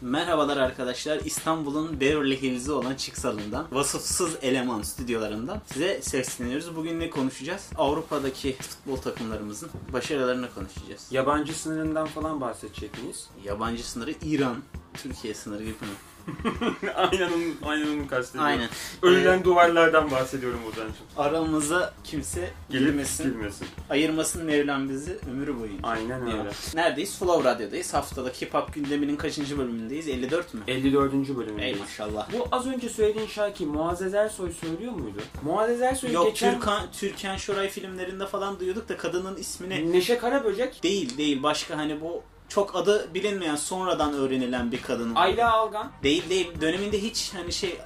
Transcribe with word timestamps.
Merhabalar 0.00 0.56
arkadaşlar. 0.56 1.20
İstanbul'un 1.20 2.00
Beverly 2.00 2.42
Hills'i 2.42 2.72
olan 2.72 2.94
Çıksal'ından, 2.94 3.66
vasıfsız 3.72 4.36
eleman 4.42 4.82
stüdyolarından 4.82 5.62
size 5.72 6.02
sesleniyoruz. 6.02 6.76
Bugün 6.76 7.00
ne 7.00 7.10
konuşacağız? 7.10 7.70
Avrupa'daki 7.76 8.56
futbol 8.60 8.96
takımlarımızın 8.96 9.70
başarılarını 9.92 10.54
konuşacağız. 10.54 11.06
Yabancı 11.10 11.58
sınırından 11.58 12.06
falan 12.06 12.40
bahsedecek 12.40 13.02
miyiz? 13.02 13.28
Yabancı 13.44 13.90
sınırı 13.90 14.14
İran, 14.22 14.56
Türkiye 14.94 15.34
sınırı 15.34 15.62
gibi 15.62 15.72
mi? 15.72 15.96
aynen 16.96 17.32
onu, 17.32 17.70
aynen 17.70 17.98
onu 17.98 18.08
kastediyorum. 18.08 18.52
Aynen. 18.52 18.68
Örülen 19.02 19.44
duvarlardan 19.44 20.10
bahsediyorum 20.10 20.60
Ozan'cığım. 20.68 21.06
Aramıza 21.16 21.94
kimse 22.04 22.50
Gelip 22.70 22.88
girmesin, 22.88 23.24
girmesin. 23.24 23.68
ayırmasın 23.90 24.44
Mevlam 24.44 24.88
bizi 24.88 25.18
ömrü 25.30 25.60
boyunca. 25.60 25.88
Aynen 25.88 26.22
öyle. 26.22 26.36
Evet. 26.44 26.72
Neredeyiz? 26.74 27.18
Flow 27.18 27.50
Radyo'dayız. 27.50 27.94
Haftalık 27.94 28.42
Hip 28.42 28.54
Hop 28.54 28.74
gündeminin 28.74 29.16
kaçıncı 29.16 29.58
bölümündeyiz? 29.58 30.08
54 30.08 30.54
mü? 30.54 30.60
54. 30.68 31.14
Ey 31.14 31.36
bölümündeyiz. 31.36 31.80
maşallah. 31.80 32.32
Bu 32.32 32.48
az 32.52 32.66
önce 32.66 32.88
söylediğin 32.88 33.26
şarkıyı 33.26 33.68
Muazzez 33.68 34.14
Ersoy 34.14 34.52
söylüyor 34.52 34.92
muydu? 34.92 35.18
Muazzez 35.42 35.82
Ersoy 35.82 36.12
Yok 36.12 36.26
geçen... 36.26 36.54
Türkan, 36.54 36.82
Türkan 36.92 37.36
Şoray 37.36 37.68
filmlerinde 37.68 38.26
falan 38.26 38.60
duyuyorduk 38.60 38.88
da 38.88 38.96
kadının 38.96 39.36
ismini 39.36 39.92
Neşe 39.92 40.18
Karaböcek, 40.18 40.82
değil 40.82 41.18
değil 41.18 41.42
başka 41.42 41.76
hani 41.76 42.00
bu 42.00 42.22
çok 42.48 42.76
adı 42.76 43.14
bilinmeyen 43.14 43.56
sonradan 43.56 44.12
öğrenilen 44.12 44.72
bir 44.72 44.82
kadın. 44.82 45.14
Ayla 45.14 45.52
Algan. 45.52 45.90
Değil 46.02 46.30
değil 46.30 46.50
döneminde 46.60 47.02
hiç 47.02 47.34
hani 47.34 47.52
şey 47.52 47.78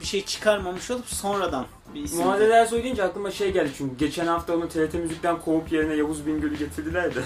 bir 0.00 0.06
şey 0.06 0.24
çıkarmamış 0.24 0.90
olup 0.90 1.06
sonradan 1.06 1.66
bir 1.94 2.02
isim. 2.02 2.24
Muazzez 2.24 2.50
Ersoy 2.50 2.82
deyince 2.82 3.02
aklıma 3.04 3.30
şey 3.30 3.52
geldi 3.52 3.70
çünkü 3.78 3.96
geçen 3.96 4.26
hafta 4.26 4.54
onu 4.56 4.68
TRT 4.68 4.94
Müzik'ten 4.94 5.40
kovup 5.40 5.72
yerine 5.72 5.94
Yavuz 5.94 6.26
Bingöl'ü 6.26 6.58
getirdiler 6.58 7.14
de. 7.14 7.20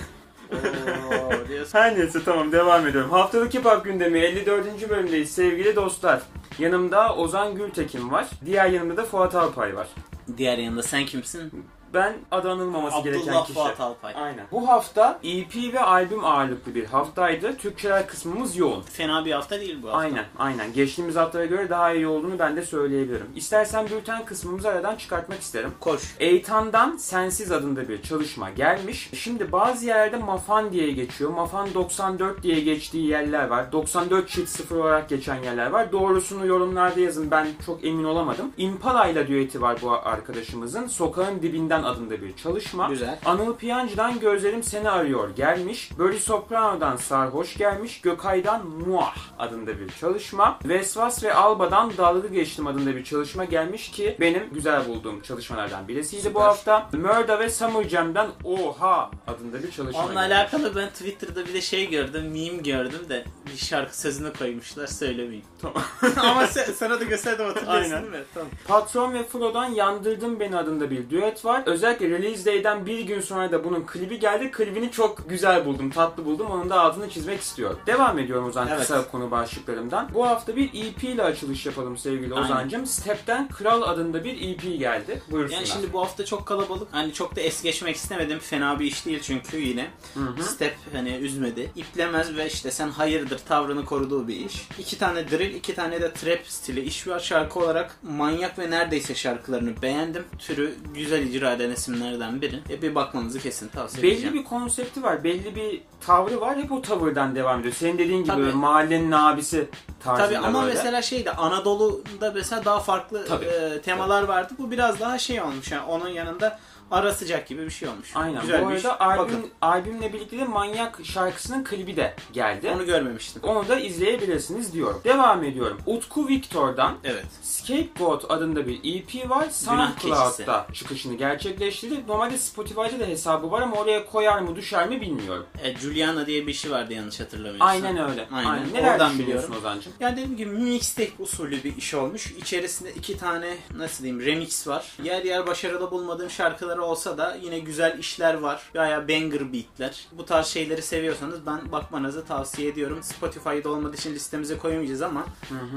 Her 1.72 1.98
neyse 1.98 2.24
tamam 2.24 2.52
devam 2.52 2.86
ediyorum. 2.86 3.10
Haftalık 3.10 3.54
Hip 3.54 3.64
Hop 3.64 3.84
gündemi 3.84 4.18
54. 4.18 4.90
bölümdeyiz 4.90 5.30
sevgili 5.30 5.76
dostlar. 5.76 6.22
Yanımda 6.58 7.16
Ozan 7.16 7.54
Gültekin 7.54 8.10
var. 8.10 8.26
Diğer 8.46 8.70
yanımda 8.70 8.96
da 8.96 9.04
Fuat 9.04 9.34
Alpay 9.34 9.76
var. 9.76 9.88
Diğer 10.36 10.58
yanında 10.58 10.82
sen 10.82 11.06
kimsin? 11.06 11.64
Ben 11.94 12.12
adı 12.30 12.50
anılmaması 12.50 13.02
gereken 13.02 13.42
kişi. 13.42 13.54
Fuat 13.54 13.80
Alpay. 13.80 14.14
Aynen. 14.16 14.46
Bu 14.52 14.68
hafta 14.68 15.18
EP 15.22 15.72
ve 15.72 15.80
albüm 15.80 16.24
ağırlıklı 16.24 16.74
bir 16.74 16.86
haftaydı. 16.86 17.56
Türkçeler 17.56 18.06
kısmımız 18.06 18.56
yoğun. 18.56 18.82
Fena 18.82 19.24
bir 19.24 19.32
hafta 19.32 19.60
değil 19.60 19.82
bu 19.82 19.86
hafta. 19.86 19.98
Aynen, 19.98 20.24
aynen. 20.38 20.72
Geçtiğimiz 20.72 21.16
haftaya 21.16 21.46
göre 21.46 21.70
daha 21.70 21.92
iyi 21.92 22.06
olduğunu 22.06 22.38
ben 22.38 22.56
de 22.56 22.62
söyleyebilirim. 22.62 23.26
İstersen 23.36 23.86
bülten 23.88 24.24
kısmımızı 24.24 24.68
aradan 24.68 24.96
çıkartmak 24.96 25.40
isterim. 25.40 25.70
Koş. 25.80 26.16
Eytan'dan 26.20 26.96
Sensiz 26.96 27.52
adında 27.52 27.88
bir 27.88 28.02
çalışma 28.02 28.50
gelmiş. 28.50 29.10
Şimdi 29.14 29.52
bazı 29.52 29.86
yerlerde 29.86 30.16
Mafan 30.16 30.72
diye 30.72 30.90
geçiyor. 30.90 31.30
Mafan 31.30 31.74
94 31.74 32.42
diye 32.42 32.60
geçtiği 32.60 33.06
yerler 33.06 33.48
var. 33.48 33.72
94 33.72 34.28
çift 34.28 34.50
0 34.50 34.76
olarak 34.76 35.08
geçen 35.08 35.42
yerler 35.42 35.70
var. 35.70 35.92
Doğrusunu 35.92 36.46
yorumlarda 36.46 37.00
yazın. 37.00 37.30
Ben 37.30 37.48
çok 37.66 37.84
emin 37.84 38.04
olamadım. 38.04 38.52
Impala 38.56 39.06
ile 39.06 39.28
düeti 39.28 39.62
var 39.62 39.78
bu 39.82 39.92
arkadaşımızın. 39.92 40.86
Sokağın 40.86 41.42
dibinden 41.42 41.77
adında 41.82 42.22
bir 42.22 42.36
çalışma. 42.36 42.88
Güzel. 42.88 43.18
Anıl 43.24 43.56
Piyancı'dan 43.56 44.20
Gözlerim 44.20 44.62
Seni 44.62 44.90
Arıyor 44.90 45.36
gelmiş. 45.36 45.90
Börü 45.98 46.18
Soprano'dan 46.18 46.96
Sarhoş 46.96 47.56
gelmiş. 47.56 48.00
Gökay'dan 48.00 48.66
Muah 48.66 49.16
adında 49.38 49.80
bir 49.80 49.88
çalışma. 50.00 50.58
Vesvas 50.64 51.24
ve 51.24 51.34
Alba'dan 51.34 51.92
Dalga 51.96 52.28
Geçtim 52.28 52.66
adında 52.66 52.96
bir 52.96 53.04
çalışma 53.04 53.44
gelmiş 53.44 53.90
ki 53.90 54.16
benim 54.20 54.50
güzel 54.52 54.88
bulduğum 54.88 55.20
çalışmalardan 55.22 55.88
birisiydi 55.88 56.24
bu 56.24 56.28
Süper. 56.28 56.40
hafta. 56.40 56.88
Murda 56.92 57.38
ve 57.40 57.50
Summer 57.50 57.88
Jam'den 57.88 58.28
Oha 58.44 59.10
adında 59.26 59.62
bir 59.62 59.70
çalışma 59.70 60.04
Onunla 60.04 60.26
gelmiş. 60.26 60.36
alakalı 60.36 60.76
ben 60.76 60.88
Twitter'da 60.88 61.46
bir 61.46 61.54
de 61.54 61.60
şey 61.60 61.90
gördüm, 61.90 62.22
meme 62.22 62.62
gördüm 62.62 63.08
de 63.08 63.24
bir 63.52 63.56
şarkı 63.56 64.00
sözünü 64.00 64.32
koymuşlar 64.32 64.86
söylemeyeyim. 64.86 65.44
Tamam. 65.62 65.82
Ama 66.16 66.46
sen, 66.46 66.64
sana 66.72 67.00
da 67.00 67.04
gösterdim 67.04 67.46
hatırlıyorsun 67.46 67.92
Aynen. 67.92 68.02
değil 68.02 68.14
mi? 68.14 68.24
Tamam. 68.34 68.48
Patron 68.68 69.14
ve 69.14 69.24
Fro'dan 69.24 69.66
Yandırdın 69.66 70.40
Beni 70.40 70.56
adında 70.56 70.90
bir 70.90 71.10
düet 71.10 71.44
var. 71.44 71.62
Özellikle 71.68 72.08
Release 72.10 72.44
Day'den 72.44 72.86
bir 72.86 73.00
gün 73.00 73.20
sonra 73.20 73.52
da 73.52 73.64
bunun 73.64 73.86
klibi 73.86 74.18
geldi. 74.18 74.50
Klibini 74.50 74.90
çok 74.90 75.30
güzel 75.30 75.64
buldum, 75.66 75.90
tatlı 75.90 76.24
buldum. 76.24 76.46
Onun 76.50 76.70
da 76.70 76.80
altını 76.80 77.10
çizmek 77.10 77.40
istiyorum. 77.40 77.78
Devam 77.86 78.18
ediyorum 78.18 78.46
o 78.48 78.52
zaman 78.52 78.68
Evet. 78.68 78.80
kısa 78.80 79.08
konu 79.08 79.30
başlıklarımdan. 79.30 80.08
Bu 80.14 80.26
hafta 80.26 80.56
bir 80.56 80.68
EP 80.68 81.04
ile 81.04 81.22
açılış 81.22 81.66
yapalım 81.66 81.96
sevgili 81.96 82.34
Aynen. 82.34 82.44
Ozan'cım. 82.44 82.86
Step'ten 82.86 83.48
Kral 83.48 83.82
adında 83.82 84.24
bir 84.24 84.50
EP 84.50 84.78
geldi. 84.78 85.22
Buyursunlar. 85.30 85.58
Yani 85.60 85.66
şimdi 85.66 85.92
bu 85.92 86.00
hafta 86.00 86.24
çok 86.24 86.46
kalabalık. 86.46 86.88
Hani 86.92 87.12
çok 87.12 87.36
da 87.36 87.40
es 87.40 87.62
geçmek 87.62 87.96
istemedim. 87.96 88.38
Fena 88.38 88.80
bir 88.80 88.84
iş 88.84 89.06
değil 89.06 89.20
çünkü 89.22 89.56
yine. 89.56 89.90
Hı 90.14 90.20
hı. 90.20 90.42
Step 90.42 90.76
hani 90.92 91.10
üzmedi. 91.10 91.70
İplemez 91.76 92.36
ve 92.36 92.46
işte 92.46 92.70
sen 92.70 92.88
hayırdır 92.88 93.38
tavrını 93.38 93.84
koruduğu 93.84 94.28
bir 94.28 94.36
iş. 94.46 94.68
İki 94.78 94.98
tane 94.98 95.30
drill, 95.30 95.54
iki 95.54 95.74
tane 95.74 96.00
de 96.00 96.12
trap 96.12 96.46
stili 96.46 96.80
iş 96.80 97.08
var. 97.08 97.20
Şarkı 97.20 97.58
olarak 97.58 97.96
manyak 98.02 98.58
ve 98.58 98.70
neredeyse 98.70 99.14
şarkılarını 99.14 99.82
beğendim. 99.82 100.24
Türü 100.38 100.74
güzel 100.94 101.22
icra 101.22 101.57
eden 101.60 101.70
isimlerden 101.70 102.42
biri. 102.42 102.60
E 102.70 102.82
bir 102.82 102.94
bakmanızı 102.94 103.38
kesin 103.40 103.68
tavsiye 103.68 104.02
Belli 104.02 104.12
edeceğim. 104.12 104.34
bir 104.34 104.44
konsepti 104.44 105.02
var, 105.02 105.24
belli 105.24 105.56
bir 105.56 105.80
tavrı 106.06 106.40
var. 106.40 106.56
Hep 106.56 106.72
o 106.72 106.82
tavırdan 106.82 107.34
devam 107.34 107.60
ediyor. 107.60 107.74
Senin 107.74 107.98
dediğin 107.98 108.18
gibi 108.18 108.26
Tabii. 108.26 108.42
mahallenin 108.52 109.12
abisi 109.12 109.68
tarzında 110.04 110.26
Tabii 110.26 110.38
ama 110.38 110.62
böyle. 110.62 110.74
mesela 110.74 111.02
şeyde 111.02 111.32
Anadolu'da 111.32 112.32
mesela 112.34 112.64
daha 112.64 112.80
farklı 112.80 113.26
Tabii. 113.26 113.44
e, 113.44 113.80
temalar 113.82 114.22
vardı. 114.22 114.54
Bu 114.58 114.70
biraz 114.70 115.00
daha 115.00 115.18
şey 115.18 115.42
olmuş. 115.42 115.72
Yani 115.72 115.82
onun 115.86 116.08
yanında 116.08 116.58
ara 116.90 117.12
sıcak 117.14 117.48
gibi 117.48 117.64
bir 117.64 117.70
şey 117.70 117.88
olmuş. 117.88 118.08
Aynen. 118.14 118.40
Güzel 118.40 118.64
bu 118.66 118.70
bir 118.70 118.76
iş. 118.76 118.84
arada 118.84 119.00
albüm, 119.00 119.24
Bakın 119.24 119.50
albümle 119.60 120.12
birlikte 120.12 120.38
de 120.38 120.44
Manyak 120.44 120.98
şarkısının 121.04 121.64
klibi 121.64 121.96
de 121.96 122.14
geldi. 122.32 122.70
onu 122.74 122.86
görmemiştim. 122.86 123.42
Onu 123.42 123.68
da 123.68 123.78
izleyebilirsiniz 123.80 124.72
diyorum. 124.72 125.00
Devam 125.04 125.44
ediyorum. 125.44 125.78
Utku 125.86 126.28
Victor'dan 126.28 126.94
Evet. 127.04 127.24
Scapegoat 127.42 128.30
adında 128.30 128.66
bir 128.66 128.80
EP 128.84 129.30
var. 129.30 129.46
SoundCloud'da 129.50 130.66
çıkışını 130.74 131.14
gerçekleştirdi. 131.14 132.06
Normalde 132.08 132.38
Spotify'da 132.38 133.00
da 133.00 133.04
hesabı 133.06 133.50
var 133.50 133.62
ama 133.62 133.76
oraya 133.76 134.06
koyar 134.06 134.38
mı 134.40 134.56
düşer 134.56 134.88
mi 134.88 135.00
bilmiyorum. 135.00 135.46
E, 135.62 135.76
Juliana 135.76 136.26
diye 136.26 136.46
bir 136.46 136.52
işi 136.52 136.70
vardı 136.70 136.92
yanlış 136.92 137.20
hatırlamıyorsam. 137.20 137.68
Aynen 137.68 138.10
öyle. 138.10 138.28
Aynen. 138.32 138.74
Neler 138.74 138.92
Oradan 138.92 139.12
düşünüyorsun. 139.18 139.54
Ozan'cığım? 139.58 139.92
Yani 140.00 140.12
dediğim 140.16 140.36
gibi 140.36 140.50
mixtape 140.50 141.10
usulü 141.18 141.64
bir 141.64 141.76
iş 141.76 141.94
olmuş. 141.94 142.26
İçerisinde 142.26 142.92
iki 142.94 143.18
tane 143.18 143.56
nasıl 143.76 144.04
diyeyim 144.04 144.26
remix 144.26 144.68
var. 144.68 144.96
Yer 145.02 145.24
yer 145.24 145.46
başarılı 145.46 145.90
bulmadığım 145.90 146.30
şarkıları 146.78 146.84
olsa 146.84 147.18
da 147.18 147.36
yine 147.42 147.58
güzel 147.58 147.98
işler 147.98 148.34
var. 148.34 148.70
Bayağı 148.74 149.08
banger 149.08 149.52
beatler. 149.52 150.06
Bu 150.12 150.24
tarz 150.24 150.46
şeyleri 150.46 150.82
seviyorsanız 150.82 151.46
ben 151.46 151.72
bakmanızı 151.72 152.24
tavsiye 152.24 152.68
ediyorum. 152.68 153.02
Spotify'da 153.02 153.70
olmadığı 153.70 153.96
için 153.96 154.14
listemize 154.14 154.58
koyamayacağız 154.58 155.02
ama 155.02 155.24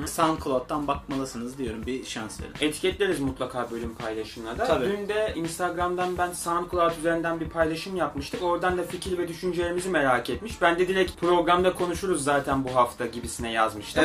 SoundCloud'dan 0.06 0.88
bakmalısınız 0.88 1.58
diyorum. 1.58 1.86
Bir 1.86 2.06
şans 2.06 2.42
verin. 2.42 2.54
Etiketleriz 2.62 3.20
mutlaka 3.20 3.72
bölüm 3.72 3.96
paylaşımına 3.96 4.58
da. 4.58 4.66
Tabii. 4.66 4.86
Dün 4.86 5.08
de 5.08 5.34
Instagram'dan 5.36 6.18
ben 6.18 6.34
SoundCloud 6.34 6.98
üzerinden 7.00 7.40
bir 7.40 7.50
paylaşım 7.50 7.96
yapmıştık. 7.96 8.44
Oradan 8.44 8.78
da 8.78 8.84
fikir 8.84 9.18
ve 9.18 9.28
düşüncelerimizi 9.28 9.90
merak 9.90 10.30
etmiş. 10.30 10.62
Ben 10.62 10.80
de 10.80 10.88
direkt 10.88 11.20
programda 11.20 11.74
konuşuruz 11.74 12.24
zaten 12.24 12.64
bu 12.64 12.76
hafta 12.76 13.06
gibisine 13.06 13.52
yazmıştım. 13.52 14.04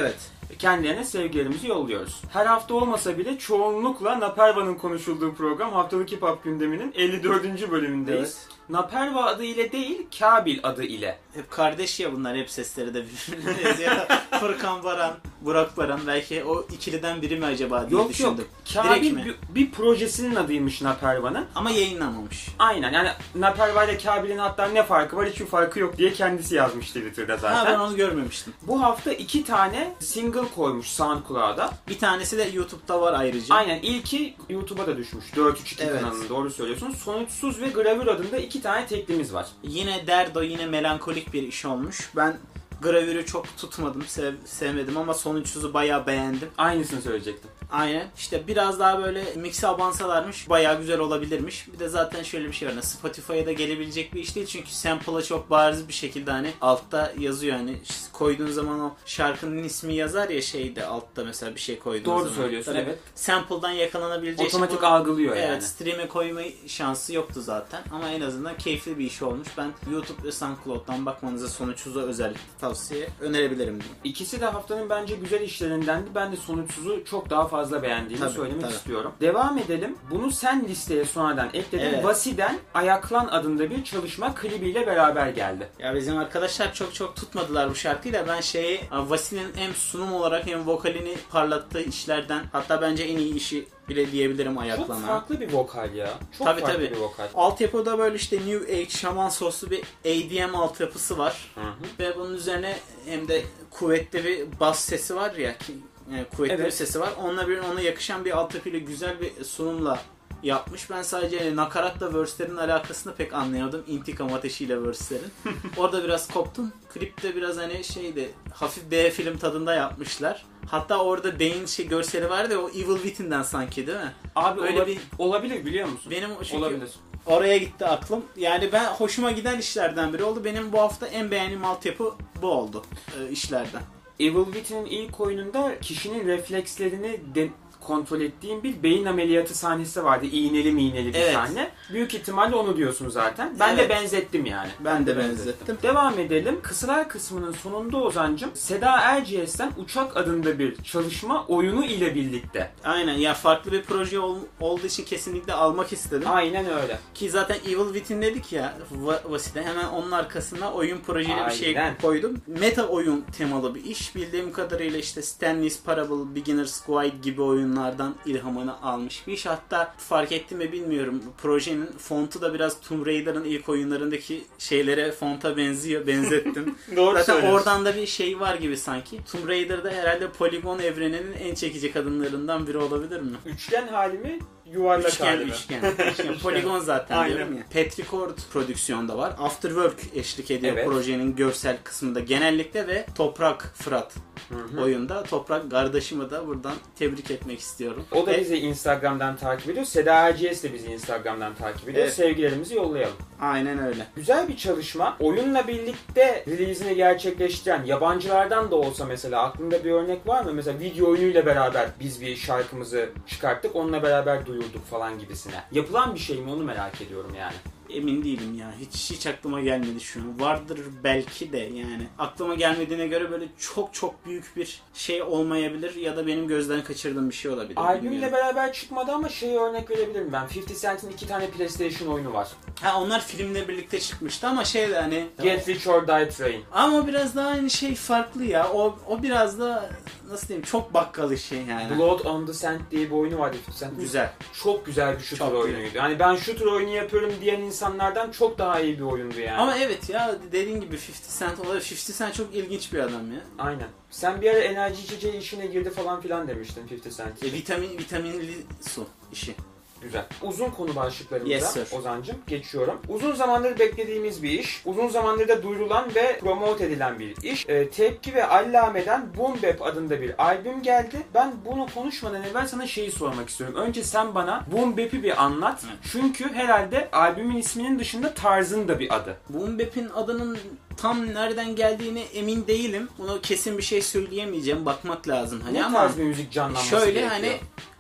Kendilerine 0.59 1.05
sevgilerimizi 1.05 1.69
yolluyoruz. 1.69 2.23
Her 2.33 2.47
hafta 2.47 2.75
olmasa 2.75 3.19
bile 3.19 3.39
çoğunlukla 3.39 4.21
Naperva'nın 4.21 4.75
konuşulduğu 4.75 5.35
program 5.35 5.73
Haftalık 5.73 6.13
Hip 6.13 6.23
Hop 6.23 6.45
gündeminin 6.45 6.93
54. 6.97 7.71
bölümündeyiz. 7.71 8.49
Naperva 8.69 9.25
adı 9.25 9.45
ile 9.45 9.73
değil, 9.73 10.07
Kabil 10.19 10.59
adı 10.63 10.83
ile. 10.85 11.19
Hep 11.35 11.51
kardeş 11.51 12.01
ya 12.01 12.13
bunlar 12.13 12.37
hep 12.37 12.51
sesleri 12.51 12.95
de 12.95 13.03
birbirine 13.05 13.65
benziyor. 13.65 13.93
Furkan 14.41 14.85
Baran, 14.85 15.13
Burak 15.41 15.77
Baran 15.77 16.01
belki 16.07 16.45
o 16.45 16.67
ikiliden 16.73 17.23
biri 17.23 17.37
mi 17.37 17.47
acaba 17.47 17.91
diye 17.91 18.01
Yok 18.01 18.11
düşündüm. 18.11 18.31
yok, 18.39 18.49
Direkt 18.67 18.89
Kabil 18.89 19.17
bir, 19.17 19.35
bir 19.49 19.71
projesinin 19.71 20.35
adıymış 20.35 20.83
Naperva'nın. 20.83 21.45
Ama 21.55 21.71
yayınlanmamış. 21.71 22.49
Aynen 22.59 22.93
yani 22.93 23.09
Naperva 23.35 23.85
ile 23.85 23.99
Kabil'in 23.99 24.39
hatta 24.39 24.67
ne 24.69 24.83
farkı 24.83 25.17
var 25.17 25.29
hiçbir 25.29 25.47
farkı 25.47 25.79
yok 25.81 25.99
diye 25.99 26.13
kendisi 26.13 26.55
yazmış 26.55 26.87
Twitter'da 26.87 27.37
zaten. 27.37 27.57
Ha 27.57 27.67
ben 27.67 27.79
onu 27.79 27.97
görmemiştim. 27.97 28.53
Bu 28.63 28.83
hafta 28.83 29.13
iki 29.13 29.45
tane 29.45 29.95
single 30.01 30.49
koymuş 30.57 30.87
SoundCloud'a. 30.87 31.71
Bir 31.89 31.99
tanesi 31.99 32.39
de 32.39 32.51
YouTube'da 32.53 33.01
var 33.01 33.13
ayrıca. 33.21 33.55
Aynen 33.55 33.79
ilki 33.83 34.35
YouTube'a 34.49 34.87
da 34.87 34.97
düşmüş. 34.97 35.25
432 35.37 35.85
Evet. 35.85 36.01
kanalında 36.01 36.29
doğru 36.29 36.51
söylüyorsun. 36.51 36.91
Sonuçsuz 36.91 37.61
ve 37.61 37.69
Gravür 37.69 38.07
adında 38.07 38.37
iki 38.39 38.56
tane 38.63 38.87
teklimiz 38.87 39.35
var. 39.35 39.47
Yine 39.63 40.07
derdo 40.07 40.43
yine 40.43 40.67
melankolik 40.67 41.33
bir 41.33 41.43
iş 41.43 41.65
olmuş. 41.65 42.11
Ben 42.17 42.37
gravürü 42.83 43.27
çok 43.27 43.57
tutmadım, 43.57 44.03
sev- 44.07 44.35
sevmedim 44.45 44.97
ama 44.97 45.15
sonuçsuzu 45.15 45.75
bayağı 45.75 46.07
beğendim. 46.07 46.49
Aynısını 46.59 47.03
söyleyecektim. 47.03 47.51
Aynen. 47.73 48.09
İşte 48.17 48.47
biraz 48.47 48.81
daha 48.81 49.03
böyle 49.03 49.25
mix'e 49.37 49.69
abansalarmış 49.69 50.49
bayağı 50.49 50.81
güzel 50.81 51.01
olabilirmiş. 51.01 51.69
Bir 51.73 51.79
de 51.79 51.89
zaten 51.89 52.23
şöyle 52.23 52.49
bir 52.49 52.53
şey 52.53 52.69
var. 52.69 52.75
hani 52.75 52.85
Spotify'a 52.85 53.47
da 53.47 53.53
gelebilecek 53.53 54.15
bir 54.15 54.21
iş 54.21 54.37
değil 54.37 54.47
çünkü 54.47 54.71
sample'a 54.71 55.23
çok 55.23 55.51
bariz 55.51 55.89
bir 55.89 55.93
şekilde 55.93 56.31
hani 56.31 56.51
altta 56.61 57.13
yazıyor 57.19 57.57
hani 57.57 57.77
koyduğun 58.13 58.51
zaman 58.51 58.81
o 58.81 58.95
şarkının 59.07 59.65
ismi 59.65 59.95
yazar 59.95 60.29
ya 60.29 60.43
şeyde 60.43 60.87
altta 60.87 61.25
mesela 61.25 61.55
bir 61.55 61.61
şey 61.61 61.79
koyduğun 61.79 62.05
Doğru 62.05 62.19
zaman. 62.25 62.35
söylüyorsun, 62.37 62.73
Tabii 62.73 62.83
evet. 62.83 62.99
Sample'dan 63.15 63.71
yakalanabilecek 63.71 64.47
Otomatik 64.47 64.83
bu- 64.83 64.87
algılıyor 64.87 65.37
Evet, 65.37 65.49
yani. 65.49 65.63
stream'e 65.63 66.09
koyma 66.09 66.41
şansı 66.67 67.15
yoktu 67.15 67.41
zaten 67.43 67.83
ama 67.93 68.09
en 68.09 68.21
azından 68.21 68.57
keyifli 68.59 68.99
bir 68.99 69.05
iş 69.05 69.23
olmuş. 69.23 69.49
Ben 69.59 69.73
YouTube 69.93 70.23
ve 70.29 70.33
SoundCloud'dan 70.33 71.07
bakmanızı 71.07 71.49
sonuçsuza 71.49 72.01
özellikle 72.01 72.41
tavsiye 72.69 73.09
önerebilirim. 73.21 73.79
İkisi 74.05 74.41
de 74.41 74.47
haftanın 74.47 74.91
bence 74.91 75.15
güzel 75.17 75.41
işlerindendi. 75.41 76.07
Ben 76.15 76.33
de 76.33 76.37
sonuçsuzu 76.37 77.05
çok 77.05 77.31
daha 77.31 77.49
fazla 77.49 77.83
beğendiğimi 77.83 78.25
Tabii, 78.25 78.35
söylemek 78.35 78.63
tabii. 78.63 78.73
istiyorum. 78.73 79.13
Devam 79.21 79.59
edelim. 79.59 79.97
Bunu 80.11 80.31
sen 80.31 80.65
listeye 80.69 81.05
sonradan 81.05 81.49
ekledin. 81.53 81.85
Evet. 81.85 82.05
Vasi'den 82.05 82.59
Ayaklan 82.75 83.27
adında 83.27 83.71
bir 83.71 83.85
çalışma 83.85 84.35
klibiyle 84.35 84.87
beraber 84.87 85.29
geldi. 85.29 85.69
Ya 85.79 85.95
bizim 85.95 86.17
arkadaşlar 86.19 86.75
çok 86.75 86.95
çok 86.95 87.17
tutmadılar 87.17 87.71
bu 87.71 87.75
şarkıyı 87.75 88.15
da 88.15 88.25
ben 88.29 88.41
şeyi 88.41 88.81
Vasi'nin 88.93 89.49
hem 89.57 89.75
sunum 89.75 90.13
olarak 90.13 90.47
hem 90.47 90.67
vokalini 90.67 91.17
parlattığı 91.31 91.83
işlerden 91.83 92.45
hatta 92.53 92.83
bence 92.83 93.05
en 93.05 93.17
iyi 93.19 93.35
işi 93.35 93.67
bile 93.89 94.13
diyebilirim 94.13 94.55
Çok 94.55 94.63
ayaklama. 94.63 95.07
farklı 95.07 95.41
bir 95.41 95.53
vokal 95.53 95.95
ya. 95.95 96.11
Çok 96.39 96.47
Tabii, 96.47 96.61
farklı 96.61 96.75
tabii. 96.77 96.91
bir 96.91 96.97
vokal. 96.97 97.27
Altyapıda 97.35 97.99
böyle 97.99 98.17
işte 98.17 98.37
New 98.37 98.75
Age 98.77 98.89
şaman 98.91 99.29
soslu 99.29 99.71
bir 99.71 99.81
ADM 100.05 100.55
altyapısı 100.55 101.19
var. 101.19 101.51
Hı 101.55 101.61
hı. 101.61 101.75
Ve 101.99 102.17
bunun 102.19 102.35
üzerine 102.35 102.77
hem 103.07 103.29
de 103.29 103.43
kuvvetli 103.71 104.25
bir 104.25 104.61
bas 104.61 104.81
sesi 104.85 105.17
var 105.17 105.35
ya 105.35 105.59
ki 105.59 105.73
yani 106.13 106.25
kuvvetli 106.37 106.55
Evet. 106.55 106.67
bir 106.67 106.71
sesi 106.71 107.01
var. 107.01 107.11
Onunla 107.23 107.49
bir 107.49 107.59
ona 107.59 107.81
yakışan 107.81 108.25
bir 108.25 108.37
altyapıyla 108.37 108.79
güzel 108.79 109.21
bir 109.21 109.45
sunumla 109.45 110.01
yapmış. 110.43 110.91
Ben 110.91 111.03
sadece 111.03 111.57
nakaratla 111.57 112.15
verse'lerin 112.15 112.57
alakasını 112.57 113.15
pek 113.15 113.35
anlayamadım. 113.35 113.85
İntikam 113.89 114.33
ateşiyle 114.35 114.83
verse'lerin. 114.83 115.31
Orada 115.77 116.05
biraz 116.05 116.29
koptum. 116.29 116.73
Klipte 116.95 117.37
biraz 117.37 117.57
hani 117.57 117.85
şeydi 117.85 118.31
hafif 118.55 118.91
B 118.91 119.11
film 119.11 119.39
tadında 119.39 119.75
yapmışlar. 119.75 120.45
Hatta 120.71 120.99
orada 121.05 121.39
beyin 121.39 121.67
şey 121.67 121.89
görseli 121.89 122.31
vardı 122.31 122.53
ya 122.53 122.61
o 122.61 122.69
Evil 122.69 122.97
Within'den 122.97 123.43
sanki 123.43 123.87
değil 123.87 123.99
mi? 123.99 124.13
Abi 124.37 124.61
Öyle 124.61 124.77
ola- 124.79 124.87
bir- 124.87 124.99
olabilir 125.19 125.67
biliyor 125.67 125.89
musun? 125.89 126.11
Benim 126.11 126.31
çünkü 126.43 126.57
Olabilir. 126.57 126.91
oraya 127.27 127.57
gitti 127.59 127.87
aklım. 127.87 128.25
Yani 128.37 128.73
ben 128.73 128.85
hoşuma 128.85 129.31
giden 129.31 129.59
işlerden 129.59 130.13
biri 130.13 130.25
oldu. 130.25 130.45
Benim 130.45 130.73
bu 130.73 130.79
hafta 130.81 131.07
en 131.07 131.31
beğendiğim 131.31 131.65
altyapı 131.65 132.15
bu 132.43 132.47
oldu 132.51 132.83
e, 133.21 133.31
işlerden. 133.31 133.83
Evil 134.21 134.45
Within'in 134.45 134.85
ilk 134.87 135.21
oyununda 135.21 135.81
kişinin 135.81 136.27
reflekslerini 136.27 137.21
de 137.35 137.49
kontrol 137.87 138.21
ettiğim 138.21 138.63
bir 138.63 138.83
beyin 138.83 139.05
ameliyatı 139.05 139.55
sahnesi 139.59 140.05
vardı. 140.05 140.27
İğneli 140.27 140.73
miğneli 140.73 141.09
bir 141.15 141.19
Evet. 141.19 141.35
sahne. 141.35 141.71
Büyük 141.93 142.15
ihtimalle 142.15 142.57
onu 142.57 142.77
diyorsun 142.77 143.09
zaten. 143.09 143.57
Ben 143.61 143.77
de 143.77 143.81
Evet. 143.81 143.91
benzettim 143.91 144.47
yani. 144.47 144.69
Ben 144.85 145.07
de 145.07 145.17
benzettim. 145.17 145.79
Devam 145.83 146.19
edelim. 146.19 146.59
Kısılar 146.63 147.09
kısmının 147.09 147.53
sonunda 147.53 147.97
Ozancım 147.97 148.51
Seda 148.55 149.01
Erciyes'ten 149.01 149.71
Uçak 149.85 150.17
adında 150.17 150.59
bir 150.59 150.77
çalışma 150.83 151.45
oyunu 151.47 151.85
ile 151.85 152.15
birlikte. 152.15 152.71
Aynen 152.85 153.15
ya 153.15 153.35
farklı 153.35 153.73
bir 153.73 153.83
proje 153.83 154.19
ol- 154.21 154.39
olduğu 154.61 154.87
için 154.87 155.05
kesinlikle 155.05 155.53
almak 155.53 155.93
istedim. 155.93 156.29
Aynen 156.31 156.67
öyle. 156.67 156.99
Ki 157.15 157.31
zaten 157.31 157.57
Evil 157.67 157.95
Within 157.95 158.23
dedik 158.23 158.53
ya 158.53 158.75
Va- 159.05 159.31
Vasit'e 159.31 159.63
hemen 159.63 159.85
onun 159.89 160.11
arkasına 160.11 160.73
oyun 160.73 160.99
projeli 160.99 161.47
bir 161.47 161.55
şey 161.55 161.69
Aynen. 161.79 161.99
koydum. 162.03 162.37
Meta 162.47 162.87
oyun 162.89 163.25
temalı 163.39 163.75
bir 163.75 163.85
iş. 163.85 164.17
Bildiğim 164.17 164.53
kadarıyla 164.53 164.99
işte 164.99 165.23
Stanley's 165.23 165.83
Parable, 165.83 166.35
Beginner's 166.35 166.87
Guide 166.87 167.17
gibi 167.23 167.43
oyunlardan 167.77 168.15
ilhamını 168.27 168.83
almış 168.83 169.27
bir 169.27 169.33
iş. 169.33 169.47
Hatta 169.47 169.95
fark 169.99 170.33
ettim 170.33 170.59
mi 170.59 170.73
bilmiyorum. 170.73 171.23
Projenin 171.43 171.87
fontu 171.99 172.41
da 172.41 172.55
biraz 172.55 172.81
Tomb 172.81 173.07
Raider'ın 173.07 173.45
ilk 173.45 173.69
oyunlarındaki 173.69 174.45
şeylere 174.59 175.13
fonta 175.13 175.57
benziyor. 175.57 176.07
Benzettim. 176.07 176.75
Doğru 176.97 177.19
Zaten 177.19 177.53
oradan 177.53 177.85
da 177.85 177.97
bir 177.97 178.07
şey 178.07 178.41
var 178.41 178.55
gibi 178.55 178.77
sanki. 178.77 179.21
Tomb 179.33 179.49
Raider'da 179.49 179.91
herhalde 179.91 180.29
poligon 180.31 180.79
evreninin 180.79 181.33
en 181.33 181.55
çekici 181.55 181.93
kadınlarından 181.93 182.67
biri 182.67 182.79
olabilir 182.79 183.21
mi? 183.21 183.37
Üçgen 183.47 183.89
hali 183.89 184.19
mi? 184.19 184.39
Yuvarlak 184.73 185.09
Üçgen, 185.13 185.27
hali 185.27 185.45
mi? 185.45 185.51
üçgen, 185.51 185.83
üçgen. 186.11 186.39
Poligon 186.43 186.79
zaten 186.81 187.17
Aynen. 187.17 187.37
diyorum 187.37 187.57
ya. 187.57 187.63
Petrichord 187.73 188.39
prodüksiyonda 188.53 189.19
var. 189.19 189.33
Afterwork 189.39 189.97
eşlik 190.15 190.51
ediyor 190.51 190.73
Evet. 190.73 190.87
projenin 190.87 191.37
görsel 191.37 191.77
kısmında 191.85 192.21
genellikle 192.21 192.87
ve 192.87 193.07
Toprak 193.15 193.73
Fırat 193.75 194.13
Hı 194.49 194.55
hı. 194.55 194.83
oyunda. 194.83 195.23
Toprak 195.23 195.71
kardeşimi 195.71 196.31
de 196.31 196.47
buradan 196.47 196.75
tebrik 196.99 197.31
etmek 197.31 197.61
istiyorum. 197.61 198.05
O 198.13 198.27
da 198.27 198.31
Ve- 198.31 198.41
bizi 198.41 198.57
Instagram'dan 198.59 199.37
takip 199.37 199.69
ediyor. 199.71 199.85
Seda 199.87 200.15
Erciyes 200.15 200.63
de 200.63 200.73
bizi 200.75 200.87
Instagram'dan 200.87 201.55
takip 201.55 201.89
ediyor. 201.89 202.05
Evet. 202.05 202.15
Sevgilerimizi 202.15 202.75
yollayalım. 202.75 203.17
Aynen 203.41 203.87
öyle. 203.87 204.07
Güzel 204.17 204.49
bir 204.49 204.57
çalışma. 204.57 205.17
Oyunla 205.21 205.69
birlikte 205.69 206.45
release'ini 206.49 206.95
gerçekleştiren 206.95 207.85
yabancılardan 207.85 208.71
da 208.71 208.77
olsa 208.77 209.05
mesela 209.05 209.43
aklında 209.43 209.85
bir 209.85 209.91
örnek 209.91 210.27
var 210.27 210.43
mı? 210.45 210.53
Mesela 210.55 210.79
video 210.81 211.11
oyunuyla 211.11 211.47
beraber 211.47 211.89
biz 212.01 212.21
bir 212.21 212.37
şarkımızı 212.37 213.09
çıkarttık, 213.27 213.77
onunla 213.77 214.03
beraber 214.03 214.47
duyurduk 214.57 214.87
falan 214.87 215.19
gibisine. 215.19 215.65
Yapılan 215.73 216.15
bir 216.15 216.21
şey 216.21 216.37
mi 216.41 216.51
onu 216.51 216.65
merak 216.65 217.01
ediyorum 217.01 217.35
yani. 217.39 217.55
Emin 217.91 218.25
değilim 218.25 218.59
ya. 218.59 218.73
Hiç 218.81 219.11
hiç 219.11 219.27
aklıma 219.27 219.61
gelmedi 219.61 220.01
şu 220.01 220.21
an. 220.21 220.41
Vardır 220.41 220.81
belki 221.05 221.53
de 221.53 221.59
yani. 221.59 222.07
Aklıma 222.19 222.55
gelmediğine 222.55 223.07
göre 223.07 223.31
böyle 223.31 223.45
çok 223.59 223.95
çok 223.95 224.27
büyük 224.27 224.57
bir 224.57 224.81
şey 224.95 225.23
olmayabilir 225.23 225.95
ya 225.95 226.17
da 226.17 226.27
benim 226.27 226.49
gözden 226.49 226.85
kaçırdığım 226.85 227.31
bir 227.31 227.35
şey 227.35 227.51
olabilir. 227.51 227.77
Albümle 227.77 228.11
bilmiyorum. 228.11 228.33
beraber 228.37 228.73
çıkmadı 228.73 229.13
ama 229.13 229.29
şeyi 229.29 229.59
örnek 229.59 229.91
verebilirim 229.91 230.33
ben. 230.33 230.45
50 230.71 230.81
Cent'in 230.81 231.11
iki 231.11 231.27
tane 231.29 231.47
PlayStation 231.51 232.09
oyunu 232.09 232.33
var. 232.33 232.49
Ha 232.83 233.01
onlar 233.01 233.21
filmle 233.25 233.69
birlikte 233.69 234.01
çıkmıştı 234.01 234.47
ama 234.49 234.65
şey 234.65 234.91
de 234.91 235.01
hani 235.01 235.27
Get 235.43 235.69
Rich 235.69 235.89
or 235.89 236.07
Die 236.09 236.29
Train. 236.29 236.63
ama 236.73 237.07
biraz 237.07 237.37
daha 237.37 237.49
aynı 237.49 237.71
şey 237.71 237.95
farklı 237.95 238.45
ya. 238.45 238.69
O 238.73 238.99
o 239.09 239.23
biraz 239.23 239.59
da 239.61 239.91
nasıl 240.31 240.49
diyeyim 240.49 240.65
çok 240.65 240.95
bakkal 240.95 241.33
işi 241.33 241.65
yani. 241.71 241.99
Blood 241.99 242.25
on 242.25 242.47
the 242.47 242.53
Sand 242.55 242.81
diye 242.91 243.07
bir 243.07 243.15
oyunu 243.15 243.39
vardı 243.39 243.57
50 243.69 243.77
Cent'in. 243.79 244.01
Güzel. 244.01 244.33
Çok 244.63 244.87
güzel 244.87 245.19
bir 245.19 245.23
shooter 245.23 245.47
Çok 245.47 245.63
güzel. 245.63 245.65
oyunuydu. 245.77 245.99
Hani 246.01 246.19
ben 246.19 246.37
shooter 246.37 246.67
oyunu 246.67 246.91
yapıyorum 246.91 247.33
diyen 247.41 247.61
insanlardan 247.61 248.31
çok 248.31 248.59
daha 248.59 248.81
iyi 248.81 248.99
bir 248.99 249.03
oyundu 249.05 249.41
yani. 249.41 249.57
Ama 249.59 249.77
evet 249.79 250.11
ya 250.11 250.37
dediğin 250.53 250.81
gibi 250.81 250.95
50 250.97 251.01
Cent 251.39 251.61
olabilir. 251.61 251.93
50 252.11 252.19
Cent 252.19 252.35
çok 252.35 252.55
ilginç 252.55 252.93
bir 252.93 252.99
adam 252.99 253.33
ya. 253.33 253.41
Aynen. 253.59 253.89
Sen 254.11 254.41
bir 254.41 254.51
ara 254.51 254.59
enerji 254.59 255.03
içeceği 255.03 255.37
işine 255.37 255.67
girdi 255.67 255.91
falan 255.91 256.21
filan 256.21 256.49
demiştin 256.49 256.89
50 256.91 257.17
Cent. 257.17 257.43
E, 257.43 257.53
vitamin 257.53 257.99
vitaminli 257.99 258.55
su 258.89 259.07
işi. 259.33 259.55
Güzel. 260.03 260.25
Uzun 260.43 260.71
konu 260.71 260.97
başlıklarımıza 260.97 261.55
Yes, 261.55 261.65
sir. 261.73 261.87
Ozancım 261.99 262.37
geçiyorum. 262.47 263.01
Uzun 263.09 263.35
zamandır 263.35 263.79
beklediğimiz 263.79 264.43
bir 264.43 264.51
iş. 264.51 264.83
Uzun 264.85 265.09
zamandır 265.09 265.49
da 265.49 265.63
duyurulan 265.63 266.15
ve 266.15 266.39
promote 266.41 266.85
edilen 266.85 267.19
bir 267.19 267.43
iş. 267.43 267.69
Ee, 267.69 267.89
Tepki 267.91 268.35
ve 268.35 268.47
Allame'den 268.47 269.27
Boom 269.37 269.63
Bap 269.63 269.83
adında 269.83 270.21
bir 270.21 270.45
albüm 270.45 270.83
geldi. 270.83 271.17
Ben 271.35 271.55
bunu 271.65 271.87
konuşmadan 271.95 272.43
evvel 272.43 272.67
sana 272.67 272.87
şeyi 272.87 273.13
sormak 273.13 273.49
istiyorum. 273.49 273.77
Önce 273.77 274.05
sen 274.05 274.35
bana 274.35 274.67
Boom 274.73 274.93
Bap'i 274.93 275.23
bir 275.23 275.45
anlat. 275.45 275.83
Çünkü 276.13 276.53
herhalde 276.53 277.09
albümün 277.13 277.57
isminin 277.57 277.99
dışında 277.99 278.35
tarzın 278.35 278.89
da 278.89 278.99
bir 279.01 279.15
adı. 279.17 279.37
Boom 279.49 279.79
Bap'in 279.79 280.09
adının 280.09 280.59
tam 280.97 281.35
nereden 281.35 281.77
geldiğine 281.77 282.21
emin 282.21 282.67
değilim. 282.67 283.09
Bunu 283.19 283.41
kesin 283.41 283.79
bir 283.79 283.83
şey 283.83 284.03
söyleyemeyeceğim. 284.03 284.87
Bakmak 284.87 285.29
lazım 285.29 285.61
hani 285.65 285.75
ne 285.75 285.85
ama 285.85 285.99
tarz 285.99 286.19
bir 286.19 286.23
müzik 286.25 286.53
canlanması 286.53 286.89
şöyle 286.89 287.07
gerekiyor? 287.21 287.31
hani 287.31 287.53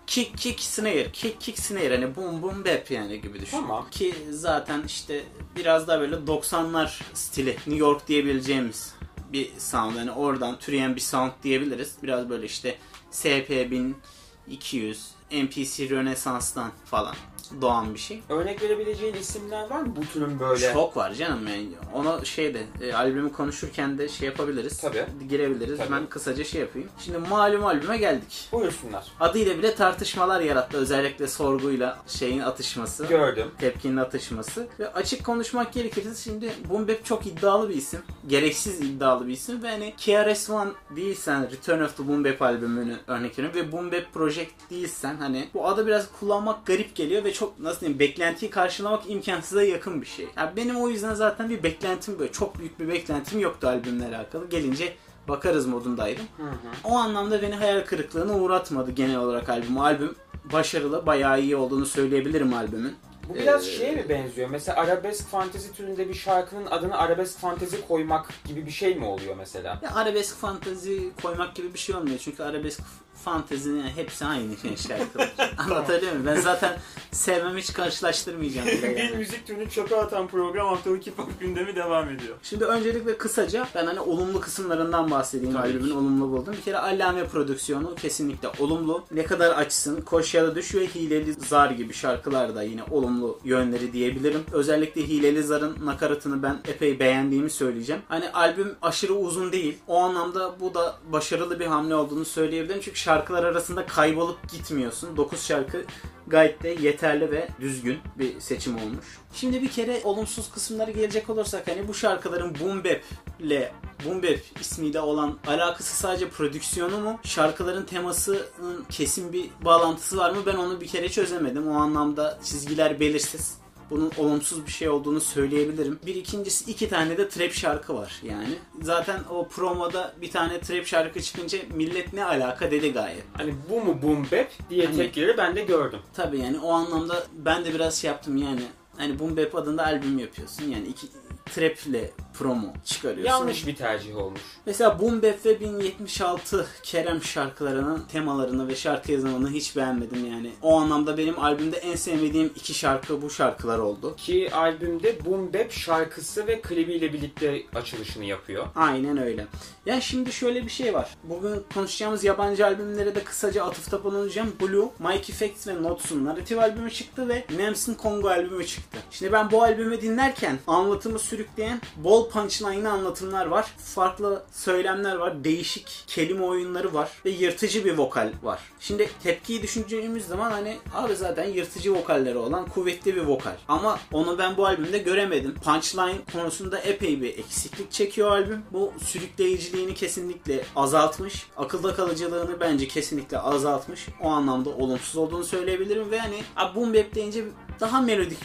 kick 0.06 0.38
kick 0.38 0.60
snare, 0.60 1.12
kick 1.12 1.40
kick 1.40 1.58
snare 1.58 1.94
hani 1.94 2.16
boom 2.16 2.42
boom 2.42 2.64
bap 2.64 2.90
yani 2.90 3.20
gibi 3.20 3.40
düşün. 3.40 3.56
Tamam. 3.56 3.86
Ki 3.90 4.14
zaten 4.30 4.82
işte 4.86 5.24
biraz 5.56 5.88
daha 5.88 6.00
böyle 6.00 6.16
90'lar 6.16 7.00
stili 7.14 7.50
New 7.50 7.76
York 7.76 8.08
diyebileceğimiz 8.08 8.94
bir 9.32 9.50
sound. 9.58 9.96
Hani 9.96 10.10
oradan 10.10 10.58
türeyen 10.58 10.96
bir 10.96 11.00
sound 11.00 11.32
diyebiliriz. 11.42 11.94
Biraz 12.02 12.28
böyle 12.28 12.46
işte 12.46 12.78
SP 13.18 13.48
1200, 13.50 15.10
MPC 15.32 15.90
Rönesans'tan 15.90 16.72
falan 16.84 17.16
doğan 17.60 17.94
bir 17.94 17.98
şey. 17.98 18.22
Örnek 18.28 18.62
verebileceğin 18.62 19.14
isimler 19.14 19.70
var 19.70 19.80
mı 19.80 19.96
bu 19.96 20.00
türün 20.12 20.40
böyle? 20.40 20.72
Çok 20.72 20.96
var 20.96 21.14
canım 21.14 21.46
yani. 21.48 21.68
Ona 21.94 22.24
şeyde 22.24 22.62
e, 22.80 22.94
albümü 22.94 23.32
konuşurken 23.32 23.98
de 23.98 24.08
şey 24.08 24.28
yapabiliriz. 24.28 24.80
Tabii. 24.80 25.04
Girebiliriz. 25.28 25.78
Tabii. 25.78 25.92
Ben 25.92 26.06
kısaca 26.06 26.44
şey 26.44 26.60
yapayım. 26.60 26.88
Şimdi 26.98 27.18
malum 27.18 27.66
albüme 27.66 27.96
geldik. 27.96 28.48
Buyursunlar. 28.52 29.06
Adıyla 29.20 29.58
bile 29.58 29.74
tartışmalar 29.74 30.40
yarattı. 30.40 30.76
Özellikle 30.76 31.28
sorguyla 31.28 31.98
şeyin 32.06 32.40
atışması. 32.40 33.06
Gördüm. 33.06 33.46
Tepkinin 33.58 33.96
atışması. 33.96 34.66
Ve 34.78 34.92
açık 34.92 35.24
konuşmak 35.24 35.72
gerekirse 35.72 36.30
şimdi 36.30 36.52
Bap 36.70 37.04
çok 37.04 37.26
iddialı 37.26 37.68
bir 37.68 37.74
isim. 37.74 38.00
Gereksiz 38.26 38.80
iddialı 38.80 39.26
bir 39.26 39.32
isim. 39.32 39.62
Ve 39.62 39.70
hani 39.70 39.94
KRS-One 39.96 40.70
değilsen 40.96 41.50
Return 41.50 41.82
of 41.82 41.96
the 41.96 42.24
Bap 42.24 42.42
albümünü 42.42 42.96
örnek 43.06 43.38
veriyorum. 43.38 43.60
Ve 43.60 43.72
Bap 43.72 44.12
Project 44.14 44.50
değilsen 44.70 45.16
hani 45.16 45.48
bu 45.54 45.66
adı 45.66 45.86
biraz 45.86 46.06
kullanmak 46.20 46.66
garip 46.66 46.94
geliyor 46.94 47.24
ve 47.24 47.32
çok 47.38 47.60
nasıl 47.60 47.80
diyeyim 47.80 47.98
beklentiyi 47.98 48.50
karşılamak 48.50 49.10
imkansıza 49.10 49.62
yakın 49.62 50.00
bir 50.02 50.06
şey. 50.06 50.26
Yani 50.36 50.56
benim 50.56 50.76
o 50.76 50.88
yüzden 50.88 51.14
zaten 51.14 51.50
bir 51.50 51.62
beklentim 51.62 52.18
böyle 52.18 52.32
çok 52.32 52.58
büyük 52.58 52.80
bir 52.80 52.88
beklentim 52.88 53.40
yoktu 53.40 53.68
albümle 53.68 54.06
alakalı. 54.06 54.48
Gelince 54.48 54.94
bakarız 55.28 55.66
modundaydım. 55.66 56.24
Hı 56.36 56.42
hı. 56.42 56.56
O 56.84 56.96
anlamda 56.96 57.42
beni 57.42 57.54
hayal 57.54 57.80
kırıklığına 57.84 58.34
uğratmadı 58.38 58.90
genel 58.90 59.16
olarak 59.16 59.48
albüm. 59.48 59.78
Albüm 59.78 60.14
başarılı, 60.52 61.06
bayağı 61.06 61.40
iyi 61.40 61.56
olduğunu 61.56 61.86
söyleyebilirim 61.86 62.54
albümün. 62.54 62.96
Bu 63.28 63.34
biraz 63.34 63.68
Ee, 63.68 63.70
şeye 63.70 63.92
mi 63.92 64.08
benziyor? 64.08 64.50
Mesela 64.50 64.78
arabesk 64.80 65.28
fantezi 65.28 65.72
türünde 65.72 66.08
bir 66.08 66.14
şarkının 66.14 66.66
adını 66.66 66.98
arabesk 66.98 67.38
fantezi 67.38 67.86
koymak 67.88 68.30
gibi 68.44 68.66
bir 68.66 68.70
şey 68.70 68.94
mi 68.94 69.04
oluyor 69.04 69.36
mesela? 69.36 69.78
Ya 69.82 69.94
arabesk 69.94 70.36
fantezi 70.36 71.10
koymak 71.22 71.54
gibi 71.54 71.74
bir 71.74 71.78
şey 71.78 71.96
olmuyor. 71.96 72.18
Çünkü 72.18 72.42
arabesk 72.42 72.80
fantezinin 73.26 73.82
hepsi 73.82 74.24
aynı 74.24 74.52
şarkılar. 74.88 75.34
Anlatabiliyor 75.58 76.12
muyum? 76.12 76.26
Ben 76.26 76.40
zaten 76.40 76.78
sevmem 77.12 77.56
hiç 77.56 77.72
karşılaştırmayacağım. 77.72 78.68
bile 78.68 78.96
bir 78.96 79.02
yani. 79.02 79.16
müzik 79.16 79.46
türünü 79.46 79.70
çöpe 79.70 79.96
atan 79.96 80.28
program 80.28 80.68
haftalık 80.68 81.06
hip 81.06 81.18
hop 81.18 81.40
gündemi 81.40 81.76
devam 81.76 82.08
ediyor. 82.08 82.36
Şimdi 82.42 82.64
öncelikle 82.64 83.18
kısaca 83.18 83.66
ben 83.74 83.86
hani 83.86 84.00
olumlu 84.00 84.40
kısımlarından 84.40 85.10
bahsedeyim 85.10 85.54
Tabii 85.54 85.68
albümün 85.68 85.90
olumlu 85.90 86.30
buldum. 86.30 86.54
Bir 86.58 86.62
kere 86.62 86.78
Allame 86.78 87.24
prodüksiyonu 87.24 87.94
kesinlikle 87.94 88.48
olumlu. 88.58 89.04
Ne 89.10 89.24
kadar 89.24 89.50
açsın, 89.50 90.00
koş 90.00 90.34
ya 90.34 90.44
da 90.46 90.54
düş 90.54 90.74
ve 90.74 90.86
Hileli 90.86 91.32
Zar 91.32 91.70
gibi 91.70 91.94
şarkılar 91.94 92.54
da 92.54 92.62
yine 92.62 92.82
olumlu 92.90 93.38
yönleri 93.44 93.92
diyebilirim. 93.92 94.40
Özellikle 94.52 95.08
Hileli 95.08 95.42
Zar'ın 95.42 95.86
nakaratını 95.86 96.42
ben 96.42 96.60
epey 96.68 97.00
beğendiğimi 97.00 97.50
söyleyeceğim. 97.50 98.02
Hani 98.08 98.30
albüm 98.30 98.76
aşırı 98.82 99.14
uzun 99.14 99.52
değil. 99.52 99.78
O 99.88 99.98
anlamda 99.98 100.60
bu 100.60 100.74
da 100.74 100.96
başarılı 101.12 101.60
bir 101.60 101.66
hamle 101.66 101.94
olduğunu 101.94 102.24
söyleyebilirim. 102.24 102.80
Çünkü 102.80 102.98
şarkılar 103.16 103.44
arasında 103.44 103.86
kaybolup 103.86 104.50
gitmiyorsun. 104.50 105.16
9 105.16 105.42
şarkı 105.42 105.84
gayet 106.26 106.62
de 106.62 106.68
yeterli 106.68 107.30
ve 107.30 107.48
düzgün 107.60 107.98
bir 108.18 108.40
seçim 108.40 108.76
olmuş. 108.76 109.06
Şimdi 109.32 109.62
bir 109.62 109.68
kere 109.68 110.00
olumsuz 110.04 110.50
kısımları 110.50 110.90
gelecek 110.90 111.30
olursak 111.30 111.68
hani 111.68 111.88
bu 111.88 111.94
şarkıların 111.94 112.54
Boom 112.60 112.84
Bap 112.84 113.00
ile 113.40 113.72
Boom 114.04 114.22
Bap 114.22 114.38
ismiyle 114.60 115.00
olan 115.00 115.38
alakası 115.46 115.96
sadece 115.96 116.28
prodüksiyonu 116.28 116.98
mu? 116.98 117.18
Şarkıların 117.22 117.84
temasının 117.84 118.84
kesin 118.90 119.32
bir 119.32 119.50
bağlantısı 119.64 120.16
var 120.16 120.30
mı? 120.30 120.38
Ben 120.46 120.56
onu 120.56 120.80
bir 120.80 120.86
kere 120.86 121.08
çözemedim. 121.08 121.68
O 121.68 121.74
anlamda 121.74 122.38
çizgiler 122.44 123.00
belirsiz. 123.00 123.65
Bunun 123.90 124.10
olumsuz 124.18 124.66
bir 124.66 124.70
şey 124.72 124.88
olduğunu 124.88 125.20
söyleyebilirim. 125.20 125.98
Bir 126.06 126.14
ikincisi 126.14 126.70
iki 126.70 126.88
tane 126.88 127.18
de 127.18 127.28
trap 127.28 127.52
şarkı 127.52 127.94
var 127.94 128.20
yani. 128.22 128.54
Zaten 128.82 129.20
o 129.30 129.48
promoda 129.48 130.14
bir 130.20 130.30
tane 130.30 130.60
trap 130.60 130.86
şarkı 130.86 131.22
çıkınca 131.22 131.58
millet 131.74 132.12
ne 132.12 132.24
alaka 132.24 132.70
dedi 132.70 132.92
gayet. 132.92 133.24
Hani 133.36 133.54
bu 133.70 133.80
mu 133.80 134.02
boom 134.02 134.22
bap 134.24 134.48
diye 134.70 134.86
Hani- 134.86 134.96
tekleri 134.96 135.36
ben 135.38 135.56
de 135.56 135.62
gördüm. 135.62 136.00
Tabii 136.14 136.38
yani 136.38 136.58
o 136.58 136.72
anlamda 136.72 137.26
ben 137.32 137.64
de 137.64 137.74
biraz 137.74 137.94
şey 138.00 138.08
yaptım 138.10 138.36
yani. 138.36 138.62
Hani 138.96 139.18
Boom 139.18 139.36
Bap 139.36 139.54
adında 139.54 139.84
albüm 139.86 140.18
yapıyorsun. 140.18 140.64
Yani 140.64 140.86
iki 140.88 141.06
trap 141.54 141.86
ile 141.86 142.10
promo 142.38 142.72
çıkarıyorsun. 142.84 143.32
Yanlış 143.32 143.66
bir 143.66 143.76
tercih 143.76 144.16
olmuş. 144.16 144.40
Mesela 144.66 145.00
Boom 145.00 145.22
Bap 145.22 145.46
ve 145.46 145.60
1076 145.60 146.66
Kerem 146.82 147.22
şarkılarının 147.22 148.04
temalarını 148.12 148.68
ve 148.68 148.76
şarkı 148.76 149.12
yazımını 149.12 149.50
hiç 149.50 149.76
beğenmedim 149.76 150.26
yani. 150.30 150.50
O 150.62 150.80
anlamda 150.80 151.18
benim 151.18 151.38
albümde 151.38 151.76
en 151.76 151.96
sevmediğim 151.96 152.52
iki 152.56 152.74
şarkı 152.74 153.22
bu 153.22 153.30
şarkılar 153.30 153.78
oldu. 153.78 154.16
Ki 154.16 154.50
albümde 154.54 155.24
boom 155.24 155.52
bap 155.54 155.72
şarkısı 155.72 156.46
ve 156.46 156.60
klibiyle 156.60 157.12
birlikte 157.12 157.62
açılışını 157.74 158.24
yapıyor. 158.24 158.66
Aynen 158.74 159.16
öyle. 159.16 159.46
Yani 159.86 160.02
şimdi 160.02 160.32
şöyle 160.32 160.64
bir 160.64 160.70
şey 160.70 160.94
var. 160.94 161.16
Bugün 161.24 161.62
konuşacağımız 161.74 162.24
yabancı 162.24 162.66
albümlere 162.66 163.14
de 163.14 163.24
kısaca 163.24 163.64
atıfta 163.64 164.04
bulunacağım. 164.04 164.52
Blue, 164.60 164.88
Mike 164.98 165.32
Effects 165.32 165.66
ve 165.66 165.82
Notes'un 165.82 166.24
narratif 166.24 166.58
albümü 166.58 166.90
çıktı 166.90 167.28
ve 167.28 167.44
Nems'in 167.56 167.94
Kongo 167.94 168.28
albümü 168.28 168.66
çıktı. 168.66 168.98
Şimdi 169.10 169.32
ben 169.32 169.50
bu 169.50 169.62
albümü 169.62 170.00
dinlerken 170.00 170.58
anlatımı 170.66 171.18
sürükleyen 171.18 171.80
bol 171.96 172.25
punchline'lı 172.28 172.90
anlatımlar 172.90 173.46
var. 173.46 173.66
Farklı 173.78 174.42
söylemler 174.52 175.16
var. 175.16 175.44
Değişik 175.44 176.04
kelime 176.06 176.44
oyunları 176.44 176.94
var. 176.94 177.10
Ve 177.24 177.30
yırtıcı 177.30 177.84
bir 177.84 177.98
vokal 177.98 178.32
var. 178.42 178.60
Şimdi 178.80 179.10
tepkiyi 179.22 179.62
düşüneceğimiz 179.62 180.26
zaman 180.26 180.50
hani 180.50 180.76
abi 180.94 181.16
zaten 181.16 181.44
yırtıcı 181.48 181.94
vokalleri 181.94 182.38
olan 182.38 182.66
kuvvetli 182.68 183.16
bir 183.16 183.22
vokal. 183.22 183.54
Ama 183.68 183.98
onu 184.12 184.38
ben 184.38 184.56
bu 184.56 184.66
albümde 184.66 184.98
göremedim. 184.98 185.54
Punchline 185.54 186.18
konusunda 186.32 186.78
epey 186.78 187.20
bir 187.20 187.38
eksiklik 187.38 187.92
çekiyor 187.92 188.30
albüm. 188.30 188.62
Bu 188.72 188.92
sürükleyiciliğini 189.04 189.94
kesinlikle 189.94 190.64
azaltmış. 190.76 191.46
Akılda 191.56 191.94
kalıcılığını 191.94 192.60
bence 192.60 192.88
kesinlikle 192.88 193.38
azaltmış. 193.38 194.06
O 194.22 194.28
anlamda 194.28 194.70
olumsuz 194.70 195.16
olduğunu 195.16 195.44
söyleyebilirim 195.44 196.10
ve 196.10 196.18
hani 196.18 196.42
Boom 196.74 196.94
Bap 196.94 197.14
deyince 197.14 197.44
daha 197.80 198.00
melodik 198.00 198.38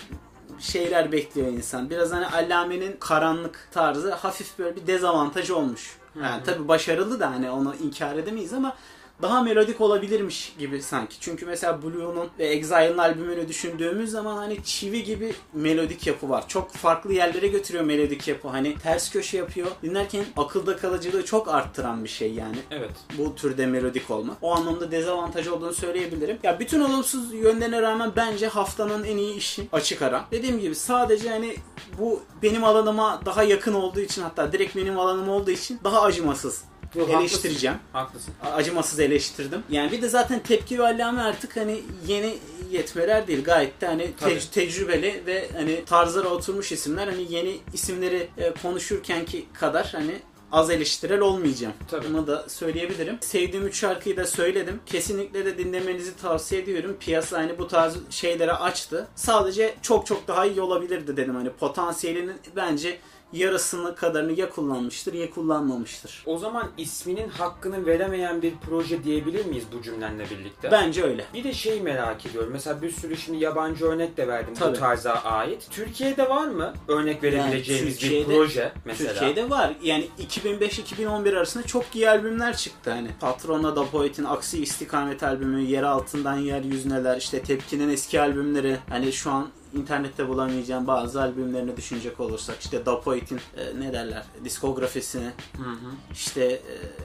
şeyler 0.62 1.12
bekliyor 1.12 1.48
insan. 1.48 1.89
Biraz 1.89 2.12
hani 2.12 2.27
Allame'nin 2.27 2.96
karanlık 3.00 3.68
tarzı 3.72 4.13
hafif 4.13 4.60
böyle 4.60 4.75
bir 4.75 4.88
dezavantaj 4.88 5.50
olmuş. 5.50 5.98
Yani 6.22 6.44
tabii 6.44 6.68
başarılı 6.68 7.20
da 7.20 7.32
hani 7.32 7.50
onu 7.50 7.75
inkar 7.75 8.15
edemeyiz 8.15 8.53
ama 8.53 8.75
daha 9.22 9.44
melodik 9.44 9.82
olabilirmiş 9.82 10.54
gibi 10.60 10.82
sanki. 10.82 11.16
Çünkü 11.20 11.46
mesela 11.46 11.82
Blue'nun 11.84 12.30
ve 12.40 12.48
Exile'ın 12.48 12.98
albümünü 12.98 13.48
düşündüğümüz 13.48 14.12
zaman 14.12 14.38
hani 14.38 14.63
çivi 14.63 15.04
gibi 15.04 15.34
melodik 15.54 16.08
yapı 16.08 16.30
var. 16.30 16.48
Çok 16.48 16.72
farklı 16.72 17.13
yerlere 17.13 17.48
götürüyor 17.48 17.84
melodik 17.84 18.28
yapı. 18.28 18.48
Hani 18.48 18.78
ters 18.78 19.12
köşe 19.12 19.38
yapıyor. 19.38 19.68
Dinlerken 19.84 20.25
akılda 20.38 20.78
kalıcılığı 20.78 21.25
çok 21.25 21.48
arttıran 21.48 22.04
bir 22.04 22.10
şey 22.10 22.34
yani 22.34 22.58
Evet. 22.72 22.92
bu 23.18 23.36
türde 23.36 23.66
melodik 23.66 24.12
olmak. 24.12 24.38
O 24.42 24.56
anlamda 24.56 24.92
dezavantaj 24.92 25.48
olduğunu 25.48 25.74
söyleyebilirim. 25.74 26.38
Ya 26.44 26.60
bütün 26.60 26.82
olumsuz 26.82 27.34
yönlerine 27.34 27.82
rağmen 27.82 28.12
bence 28.16 28.48
haftanın 28.48 29.04
en 29.04 29.18
iyi 29.18 29.36
işi 29.36 29.68
açık 29.72 30.01
ara. 30.01 30.25
Dediğim 30.32 30.60
gibi 30.60 30.75
sadece 30.75 31.30
hani 31.30 31.56
bu 32.00 32.20
benim 32.44 32.63
alanıma 32.63 33.22
daha 33.25 33.44
yakın 33.44 33.74
olduğu 33.74 34.00
için 34.00 34.22
hatta 34.22 34.51
direkt 34.51 34.75
benim 34.75 35.00
alanım 35.00 35.30
olduğu 35.30 35.51
için 35.51 35.80
daha 35.84 36.01
acımasız 36.01 36.63
Yok, 36.95 37.10
eleştireceğim. 37.10 37.77
Haklısın. 37.93 38.33
Acımasız 38.53 39.00
eleştirdim. 39.00 39.63
Yani 39.69 39.91
bir 39.91 40.01
de 40.01 40.10
zaten 40.10 40.39
tepki 40.39 40.79
ve 40.79 40.83
allame 40.83 41.21
artık 41.21 41.57
hani 41.57 41.81
yeni 42.07 42.38
yetmeler 42.71 43.27
değil. 43.27 43.43
Gayet 43.43 43.81
de 43.81 43.88
hani 43.88 44.12
te- 44.15 44.39
tecrübeli 44.39 45.24
ve 45.25 45.50
hani 45.57 45.86
tarzlara 45.86 46.27
oturmuş 46.27 46.71
isimler. 46.71 47.07
Hani 47.07 47.33
yeni 47.33 47.57
isimleri 47.74 48.29
e, 48.38 48.53
konuşurkenki 48.62 49.45
kadar 49.53 49.88
hani 49.91 50.15
az 50.51 50.69
eleştirel 50.69 51.19
olmayacağım. 51.19 51.74
Tabii. 51.91 52.07
Bunu 52.10 52.27
da 52.27 52.50
söyleyebilirim. 52.50 53.17
Sevdiğim 53.21 53.67
üç 53.67 53.79
şarkıyı 53.79 54.17
da 54.17 54.27
söyledim. 54.27 54.79
Kesinlikle 54.86 55.45
de 55.45 55.57
dinlemenizi 55.57 56.15
tavsiye 56.17 56.62
ediyorum. 56.62 56.98
Piyasa 57.00 57.38
hani 57.38 57.57
bu 57.60 57.67
tarz 57.67 57.95
şeylere 58.10 58.53
açtı. 58.53 59.07
Sadece 59.15 59.75
çok 59.81 60.05
çok 60.05 60.27
daha 60.27 60.45
iyi 60.45 60.62
olabilirdi 60.62 61.17
dedim. 61.17 61.36
Hani 61.36 61.50
potansiyelinin 61.50 62.36
bence 62.55 62.98
yarısını 63.33 63.95
kadarını 63.95 64.31
ya 64.31 64.50
kullanmıştır 64.50 65.13
ya 65.13 65.29
kullanmamıştır. 65.29 66.23
O 66.25 66.38
zaman 66.38 66.67
isminin 66.77 67.29
hakkını 67.29 67.85
veremeyen 67.85 68.41
bir 68.41 68.53
proje 68.69 69.03
diyebilir 69.03 69.45
miyiz 69.45 69.63
bu 69.77 69.81
cümlenle 69.81 70.29
birlikte? 70.29 70.71
Bence 70.71 71.03
öyle. 71.03 71.25
Bir 71.33 71.43
de 71.43 71.53
şey 71.53 71.81
merak 71.81 72.25
ediyorum. 72.25 72.50
Mesela 72.53 72.81
bir 72.81 72.91
sürü 72.91 73.17
şimdi 73.17 73.43
yabancı 73.43 73.85
örnek 73.85 74.17
de 74.17 74.27
verdim 74.27 74.53
Tabii. 74.59 74.75
bu 74.75 74.79
tarza 74.79 75.11
ait. 75.13 75.67
Türkiye'de 75.71 76.29
var 76.29 76.47
mı 76.47 76.73
örnek 76.88 77.23
verebileceğimiz 77.23 77.95
bir 77.95 78.00
Türkiye'de- 78.01 78.35
proje 78.35 78.71
mesela? 78.85 79.13
Türkiye'de 79.13 79.50
var. 79.50 79.73
Yani 79.83 80.07
2005-2011 80.19 81.38
arasında 81.38 81.63
çok 81.67 81.85
iyi 81.95 82.09
albümler 82.09 82.57
çıktı 82.57 82.91
hani. 82.91 83.07
Patrona 83.19 83.75
da 83.75 83.85
Poet'in 83.85 84.23
Aksi 84.23 84.63
İstikamet 84.63 85.23
albümü, 85.23 85.61
Yer 85.61 85.83
Altından 85.83 86.38
Yeryüzüneler, 86.38 87.17
işte 87.17 87.41
Tepki'nin 87.41 87.89
eski 87.89 88.21
albümleri. 88.21 88.77
Hani 88.89 89.13
şu 89.13 89.31
an 89.31 89.47
internette 89.74 90.28
bulamayacağım 90.28 90.88
bazı 90.88 91.22
albümlerini 91.22 91.78
düşünecek 91.78 92.20
olursak 92.20 92.56
işte 92.62 92.86
Da 92.86 93.01
Poet'in 93.01 93.38
e, 93.58 93.80
ne 93.80 93.94
derler 93.94 94.24
diskografisini 94.44 95.32
Hı 95.58 95.63
hı. 95.63 95.75
işte 96.13 96.44
e, 96.46 96.62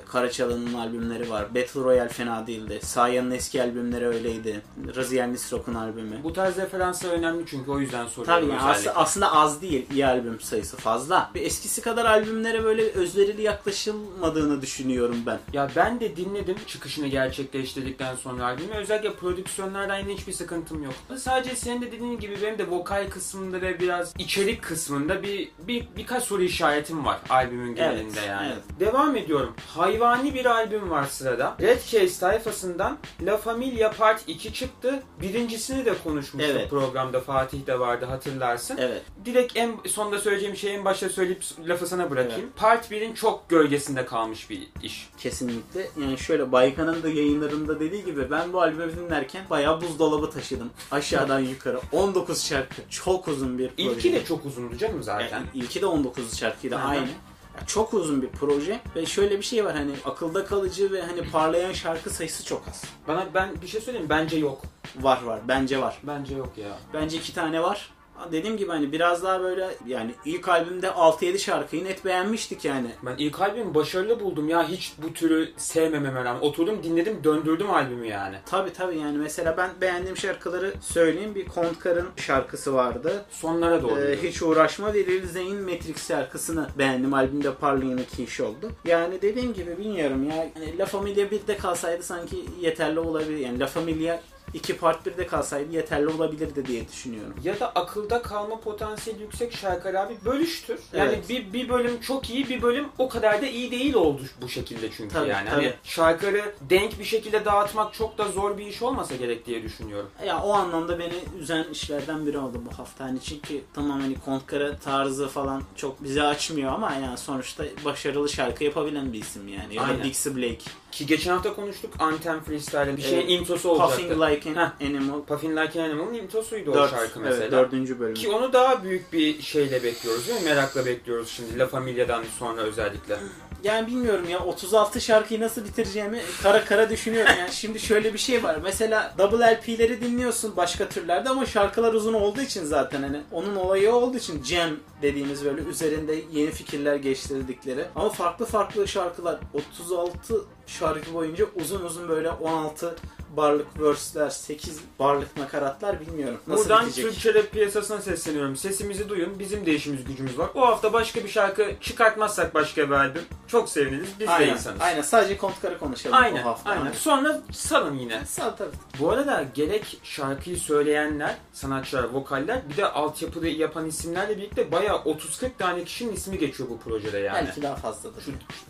Karaçalı'nın 0.09 0.75
albümleri 0.75 1.31
var. 1.31 1.55
Battle 1.55 1.81
Royale 1.81 2.09
fena 2.09 2.47
değildi. 2.47 2.81
Sayan'ın 2.83 3.31
eski 3.31 3.63
albümleri 3.63 4.07
öyleydi. 4.07 4.63
Raziel 4.97 5.27
Nisrok'un 5.29 5.75
albümü. 5.75 6.23
Bu 6.25 6.33
tarz 6.33 6.57
referanslar 6.57 7.11
önemli 7.11 7.45
çünkü 7.47 7.71
o 7.71 7.79
yüzden 7.81 8.07
soruyorum 8.07 8.49
Tabii 8.49 8.61
as- 8.71 8.87
aslında 8.95 9.33
az 9.33 9.63
değil. 9.63 9.87
iyi 9.93 10.07
albüm 10.07 10.41
sayısı 10.41 10.77
fazla. 10.77 11.31
Ve 11.35 11.41
eskisi 11.41 11.81
kadar 11.83 12.05
albümlere 12.05 12.65
böyle 12.65 12.83
özverili 12.91 13.43
yaklaşılmadığını 13.43 14.63
düşünüyorum 14.63 15.17
ben. 15.27 15.39
Ya 15.53 15.71
ben 15.77 16.01
de 16.01 16.17
dinledim 16.17 16.57
çıkışını 16.67 17.07
gerçekleştirdikten 17.07 18.17
sonra 18.17 18.45
albümü. 18.45 18.75
Özellikle 18.75 19.15
prodüksiyonlardan 19.15 19.99
yine 19.99 20.15
hiçbir 20.15 20.33
sıkıntım 20.33 20.83
yok. 20.83 20.95
Sadece 21.19 21.57
senin 21.57 21.83
de 21.83 21.93
dediğin 21.93 22.19
gibi 22.21 22.39
benim 22.43 22.56
de 22.59 22.71
vokal 22.71 23.11
kısmında 23.11 23.61
ve 23.61 23.81
biraz 23.81 24.13
içerik 24.19 24.63
kısmında 24.63 25.23
bir, 25.23 25.49
bir 25.59 25.89
birkaç 25.97 26.25
soru 26.25 26.43
işaretim 26.43 27.05
var 27.05 27.19
albümün 27.29 27.75
genelinde 27.75 28.19
Evet, 28.19 28.29
yani. 28.29 28.53
evet. 28.53 28.81
Devam 28.81 29.17
ediyorum. 29.17 29.55
Hayvani 29.75 30.35
bir 30.35 30.47
albüm 30.47 30.91
var 30.91 31.05
sırada. 31.05 31.57
Red 31.61 31.81
Case 31.91 32.09
sayfasından 32.09 32.99
La 33.23 33.37
Familia 33.37 33.91
Part 33.91 34.23
2 34.27 34.53
çıktı. 34.53 35.03
Birincisini 35.21 35.85
de 35.85 35.95
konuşmuştuk 36.05 36.53
Evet. 36.57 36.71
programda. 36.71 37.21
Fatih 37.21 37.67
de 37.67 37.79
vardı 37.79 38.05
hatırlarsın. 38.05 38.77
Evet. 38.81 39.03
Direkt 39.25 39.57
en 39.57 39.73
sonda 39.89 40.19
söyleyeceğim 40.19 40.57
şeyi 40.57 40.73
en 40.77 40.85
başta 40.85 41.09
söyleyip 41.09 41.43
lafı 41.67 41.87
sana 41.87 42.11
bırakayım. 42.11 42.51
Part 42.57 42.91
1'in 42.91 43.15
çok 43.15 43.49
gölgesinde 43.49 44.07
kalmış 44.07 44.51
bir 44.51 44.69
iş. 44.83 45.09
Kesinlikle. 45.19 45.89
Yani 46.03 46.19
şöyle 46.19 46.53
Baykan'ın 46.53 47.03
da 47.03 47.09
yayınlarında 47.09 47.81
dediği 47.81 48.05
gibi 48.05 48.31
ben 48.31 48.53
bu 48.53 48.61
albümü 48.63 48.97
dinlerken 48.97 49.45
bayağı 49.51 49.81
buzdolabı 49.81 50.31
taşıdım. 50.31 50.71
Aşağıdan 50.91 51.41
yukarı. 51.41 51.81
19 51.93 52.46
şarkı. 52.49 52.83
Çok 52.91 53.29
uzun 53.29 53.59
bir 53.59 53.69
proje. 53.69 53.91
İlki 53.91 54.12
de 54.12 54.25
çok 54.25 54.47
uzundu 54.47 54.79
canım 54.79 55.03
zaten. 55.03 55.37
Yani 55.37 55.47
ilki 55.55 55.81
de 55.81 55.87
19 55.87 56.37
şarkıydı 56.38 56.75
hı. 56.75 56.81
aynı. 56.81 57.09
Ya 57.57 57.67
çok 57.67 57.95
uzun 57.95 58.23
bir 58.23 58.29
proje 58.29 58.81
ve 58.97 59.07
şöyle 59.07 59.38
bir 59.38 59.43
şey 59.43 59.65
var 59.65 59.76
hani 59.76 59.93
akılda 60.05 60.45
kalıcı 60.45 60.93
ve 60.93 61.03
hani 61.03 61.31
parlayan 61.31 61.73
şarkı 61.73 62.11
sayısı 62.11 62.45
çok 62.45 62.69
az. 62.69 62.85
Bana 63.09 63.26
ben 63.35 63.62
bir 63.62 63.67
şey 63.67 63.81
söyleyeyim 63.81 64.09
bence 64.11 64.37
yok. 64.37 64.62
Var 64.97 65.23
var 65.23 65.41
bence 65.49 65.81
var. 65.81 65.99
Bence 66.03 66.35
yok 66.35 66.59
ya. 66.59 66.79
Bence 66.95 67.17
iki 67.17 67.35
tane 67.35 67.62
var. 67.62 67.96
Dediğim 68.33 68.57
gibi 68.57 68.71
hani 68.71 68.93
biraz 68.93 69.23
daha 69.23 69.43
böyle 69.43 69.71
yani 69.87 70.15
ilk 70.25 70.49
albümde 70.49 70.87
6-7 70.87 71.39
şarkıyı 71.39 71.85
net 71.85 72.05
beğenmiştik 72.05 72.65
yani. 72.65 72.91
Ben 73.03 73.15
ilk 73.19 73.41
albümü 73.41 73.75
başarılı 73.75 74.21
buldum 74.21 74.49
ya 74.49 74.69
hiç 74.69 74.93
bu 75.03 75.13
türü 75.13 75.53
sevmememe 75.57 76.25
rağmen. 76.25 76.41
Oturdum 76.41 76.83
dinledim 76.83 77.25
döndürdüm 77.25 77.71
albümü 77.71 78.07
yani. 78.07 78.37
Tabi 78.47 78.73
tabi 78.73 78.99
yani 78.99 79.19
mesela 79.19 79.57
ben 79.57 79.71
beğendiğim 79.81 80.17
şarkıları 80.17 80.75
söyleyeyim. 80.81 81.35
Bir 81.35 81.47
Kontkar'ın 81.47 82.09
şarkısı 82.17 82.75
vardı. 82.75 83.25
Sonlara 83.31 83.83
doğru. 83.83 84.01
Ee, 84.01 84.23
hiç 84.23 84.43
uğraşma 84.43 84.95
ve 84.95 85.07
Lil 85.07 85.29
Zane 85.29 85.61
Matrix 85.61 86.09
şarkısını 86.09 86.69
beğendim. 86.79 87.15
Albümde 87.15 87.55
parlayan 87.55 87.99
iki 87.99 88.25
iş 88.25 88.41
oldu. 88.41 88.71
Yani 88.85 89.23
dediğim 89.23 89.55
gibi 89.55 89.79
bilmiyorum 89.79 90.31
ya. 90.31 90.37
Yani 90.37 90.79
La 90.79 90.87
Familia 90.87 91.27
1'de 91.27 91.57
kalsaydı 91.57 92.03
sanki 92.03 92.45
yeterli 92.61 93.01
olabilir. 93.01 93.39
Yani 93.39 93.61
La 93.61 93.67
Familia 93.67 94.21
iki 94.57 94.77
part 94.77 95.07
1'de 95.07 95.27
kalsaydı 95.27 95.73
yeterli 95.73 96.09
olabilirdi 96.09 96.67
diye 96.67 96.89
düşünüyorum. 96.89 97.35
Ya 97.45 97.61
da 97.61 97.73
akılda 97.73 98.23
kalma 98.23 98.61
potansiyeli 98.61 99.23
yüksek 99.23 99.53
şarkılar 99.57 99.95
abi 99.95 100.17
bölüştür. 100.25 100.79
Yani 100.93 101.13
Evet. 101.15 101.29
bir, 101.29 101.53
bir 101.53 101.69
bölüm 101.69 102.01
çok 102.01 102.31
iyi 102.31 102.49
bir 102.49 102.63
bölüm 102.63 102.87
o 102.99 103.09
kadar 103.09 103.43
da 103.43 103.47
iyi 103.47 103.71
değil 103.71 103.95
oldu 103.95 104.23
bu 104.43 104.49
şekilde 104.49 104.91
çünkü 104.91 105.15
Tabii, 105.15 105.29
yani. 105.29 105.49
tabii. 105.51 105.65
Hani 105.65 105.75
şarkıları 105.85 106.55
denk 106.61 106.99
bir 106.99 107.05
şekilde 107.05 107.45
dağıtmak 107.45 107.95
çok 107.95 108.19
da 108.19 108.29
zor 108.29 108.59
bir 108.59 108.67
iş 108.67 108.83
olmasa 108.83 109.17
gerek 109.17 109.47
diye 109.47 109.63
düşünüyorum. 109.63 110.11
Ya 110.27 110.43
o 110.43 110.53
anlamda 110.53 110.99
beni 110.99 111.15
üzen 111.41 111.65
işlerden 111.73 112.27
biri 112.27 112.39
oldu 112.39 112.63
bu 112.71 112.79
hafta. 112.79 113.05
Hani 113.05 113.21
çünkü 113.21 113.61
tamam 113.75 114.01
hani 114.01 114.15
Kontkara 114.25 114.77
tarzı 114.77 115.29
falan 115.29 115.63
çok 115.77 116.05
bizi 116.05 116.23
açmıyor 116.23 116.73
ama 116.73 116.93
yani 116.93 117.19
sonuçta 117.19 117.65
başarılı 117.85 118.29
şarkı 118.29 118.65
yapabilen 118.65 119.13
bir 119.13 119.21
isim 119.21 119.49
yani. 119.49 119.75
Ya 119.75 119.83
Aynen. 119.83 120.05
Dixie 120.05 120.37
Blake. 120.37 120.65
Ki 120.97 121.07
geçen 121.07 121.31
hafta 121.33 121.55
konuştuk 121.55 121.95
Anthem 121.99 122.41
Freestyle'ın 122.41 122.97
bir 122.97 123.03
şeyin 123.03 123.17
Evet. 123.21 123.31
introsu 123.31 123.69
olacaktı. 123.69 123.97
Puffing 123.97 124.23
Like 124.23 124.50
an 124.50 124.55
Heh. 124.55 124.88
Animal. 124.88 125.23
Puffin 125.23 125.57
Like 125.57 125.83
an 125.83 125.85
Animal'ın 125.85 126.15
introsuydu 126.15 126.71
o 126.71 126.75
Dört, 126.75 126.91
şarkı 126.91 127.21
mesela. 127.21 127.43
Evet, 127.43 127.53
dördüncü 127.53 128.00
bölüm. 128.00 128.15
Ki 128.15 128.29
onu 128.29 128.53
daha 128.53 128.85
büyük 128.85 129.12
bir 129.12 129.43
şeyle 129.43 129.83
bekliyoruz 129.83 130.29
değil 130.29 130.41
mi? 130.41 130.45
Merakla 130.45 130.87
bekliyoruz 130.87 131.29
şimdi 131.29 131.59
La 131.59 131.67
Familia'dan 131.67 132.25
sonra 132.38 132.61
özellikle. 132.61 133.17
Yani 133.65 133.87
bilmiyorum 133.87 134.29
ya 134.29 134.38
36 134.45 135.00
şarkıyı 135.00 135.41
nasıl 135.41 135.65
bitireceğimi 135.65 136.21
kara 136.43 136.65
kara 136.65 136.91
düşünüyorum. 136.91 137.33
Yani 137.38 137.53
şimdi 137.53 137.81
şöyle 137.81 138.12
bir 138.15 138.19
şey 138.19 138.43
var. 138.43 138.57
Mesela 138.62 139.15
double 139.19 139.55
LP'leri 139.55 140.00
dinliyorsun 140.00 140.57
başka 140.57 140.88
türlerde 140.88 141.29
ama 141.29 141.47
şarkılar 141.47 141.93
uzun 141.93 142.15
olduğu 142.15 142.41
için 142.41 142.65
zaten 142.65 143.03
hani 143.03 143.21
onun 143.33 143.57
olayı 143.57 143.95
olduğu 143.95 144.17
için 144.17 144.43
jam 144.45 144.71
dediğimiz 145.03 145.45
böyle 145.45 145.62
üzerinde 145.62 146.15
yeni 146.33 146.50
fikirler 146.50 146.97
geçtirdikleri. 146.97 147.85
Ama 147.97 148.09
farklı 148.09 148.45
farklı 148.45 148.88
şarkılar 148.88 149.38
36 149.55 150.45
şarkı 150.67 151.15
boyunca 151.15 151.47
uzun 151.55 151.85
uzun 151.85 152.09
böyle 152.09 152.31
16 152.31 152.97
barlık 153.37 153.81
verse'ler, 153.81 154.31
8 154.31 154.81
barlık 154.99 155.37
nakaratlar 155.37 156.01
bilmiyorum. 156.01 156.39
Nasıl 156.47 156.63
Buradan 156.63 156.87
bitecek? 156.87 157.05
Türkçe 157.05 157.35
rap 157.35 157.53
piyasasına 157.53 158.01
sesleniyorum. 158.01 158.57
Sesimizi 158.57 159.09
duyun. 159.09 159.39
Bizim 159.39 159.67
de 159.67 159.75
işimiz 159.75 160.05
gücümüz 160.05 160.39
var. 160.39 160.49
O 160.55 160.61
hafta 160.67 160.93
başka 160.93 161.25
bir 161.25 161.29
şarkı 161.29 161.73
çıkartmazsak 161.81 162.55
başka 162.55 162.87
bir 162.91 162.95
albüm 162.95 163.23
çok 163.47 163.69
seviniriz. 163.69 164.09
Biz 164.21 164.29
de 164.29 164.33
Aynen, 164.33 164.53
insanız. 164.53 164.81
aynen. 164.81 165.03
Sadece 165.03 165.37
kontkarı 165.37 165.79
konuşalım 165.79 166.17
Aynen, 166.17 166.45
bu 166.45 166.49
hafta. 166.49 166.71
aynen. 166.71 166.93
Sonra 166.93 167.41
salın 167.53 167.95
yine. 167.99 168.27
Sağ 168.27 168.57
tabii. 168.57 168.77
Bu 169.01 169.11
arada 169.11 169.45
gerek 169.55 170.01
şarkıyı 170.03 170.59
söyleyenler, 170.59 171.35
sanatçılar, 171.53 172.05
vokaller 172.05 172.69
bir 172.71 172.77
de 172.77 172.87
altyapıda 172.93 173.49
yapan 173.49 173.87
isimlerle 173.87 174.37
birlikte 174.37 174.73
bayağı 174.73 174.97
30-40 174.97 175.51
tane 175.59 175.85
kişinin 175.85 176.13
ismi 176.13 176.39
geçiyor 176.39 176.69
bu 176.71 176.79
projede 176.79 177.19
yani. 177.19 177.47
Belki 177.47 177.63
daha 177.63 177.77
fazladır. 177.77 178.25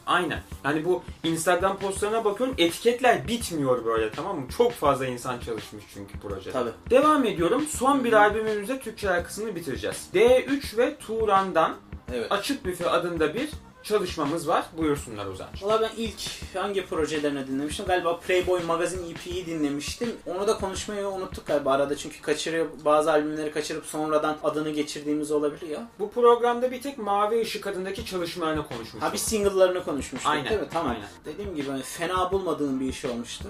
Aynen. 0.06 0.42
Yani 0.64 0.84
bu 0.84 1.02
Instagram 1.24 1.78
postlarına 1.86 2.24
bakıyorum 2.24 2.54
etiketler 2.58 3.28
bitmiyor 3.28 3.84
böyle 3.84 4.10
tamam 4.10 4.40
mı? 4.40 4.46
Çok 4.56 4.72
fazla 4.72 5.06
insan 5.06 5.38
çalışmış 5.38 5.84
çünkü 5.94 6.18
projede. 6.18 6.52
Tabii. 6.52 6.70
Devam 6.90 7.24
ediyorum. 7.24 7.66
Son 7.68 8.04
bir 8.04 8.12
albümümüzde 8.12 8.80
Türkçe 8.80 9.06
şarkısını 9.06 9.56
bitireceğiz. 9.56 10.08
D3 10.14 10.76
ve 10.78 10.96
Turan'dan 10.96 11.76
Evet. 12.14 12.32
Açık 12.32 12.64
Büfe 12.64 12.90
adında 12.90 13.34
bir 13.34 13.50
çalışmamız 13.88 14.48
var. 14.48 14.64
Buyursunlar 14.78 15.26
Ozan. 15.26 15.48
Valla 15.62 15.80
ben 15.82 15.90
ilk 15.96 16.20
hangi 16.54 16.86
projelerini 16.86 17.46
dinlemiştim? 17.46 17.86
Galiba 17.86 18.20
Playboy 18.20 18.62
Magazine 18.62 19.10
EP'yi 19.10 19.46
dinlemiştim. 19.46 20.16
Onu 20.26 20.46
da 20.48 20.56
konuşmayı 20.56 21.08
unuttuk 21.08 21.46
galiba 21.46 21.72
arada 21.72 21.96
çünkü 21.96 22.22
kaçırıyor 22.22 22.66
bazı 22.84 23.12
albümleri 23.12 23.52
kaçırıp 23.52 23.86
sonradan 23.86 24.36
adını 24.44 24.70
geçirdiğimiz 24.70 25.30
olabiliyor. 25.30 25.80
Bu 25.98 26.10
programda 26.10 26.70
bir 26.70 26.82
tek 26.82 26.98
Mavi 26.98 27.40
Işık 27.40 27.66
adındaki 27.66 28.06
çalışmalarını 28.06 28.66
konuşmuştuk. 28.66 29.02
Ha 29.02 29.12
bir 29.12 29.18
single'larını 29.18 29.84
konuşmuştuk 29.84 30.30
Aynen, 30.30 30.50
değil 30.50 30.60
mi? 30.60 30.68
Tamam. 30.72 30.92
aynen. 30.92 31.08
Dediğim 31.24 31.56
gibi 31.56 31.70
hani 31.70 31.82
fena 31.82 32.32
bulmadığım 32.32 32.80
bir 32.80 32.88
iş 32.88 33.04
olmuştu. 33.04 33.44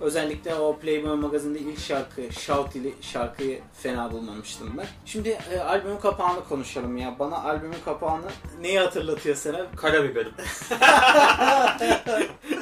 Özellikle 0.00 0.54
o 0.54 0.76
Playboy 0.76 1.16
Magazine'de 1.16 1.58
ilk 1.58 1.78
şarkı 1.78 2.32
Shout 2.32 2.76
ile 2.76 2.88
şarkıyı 3.00 3.60
fena 3.82 4.12
bulmamıştım 4.12 4.74
ben. 4.78 4.86
Şimdi 5.04 5.38
e, 5.52 5.58
albümün 5.58 5.98
kapağını 5.98 6.44
konuşalım 6.44 6.96
ya. 6.96 7.16
Bana 7.18 7.44
albümün 7.44 7.78
kapağını 7.84 8.26
neyi 8.60 8.78
hatırlatıyor 8.78 9.36
sana? 9.36 9.66
Karabiberim. 9.76 10.32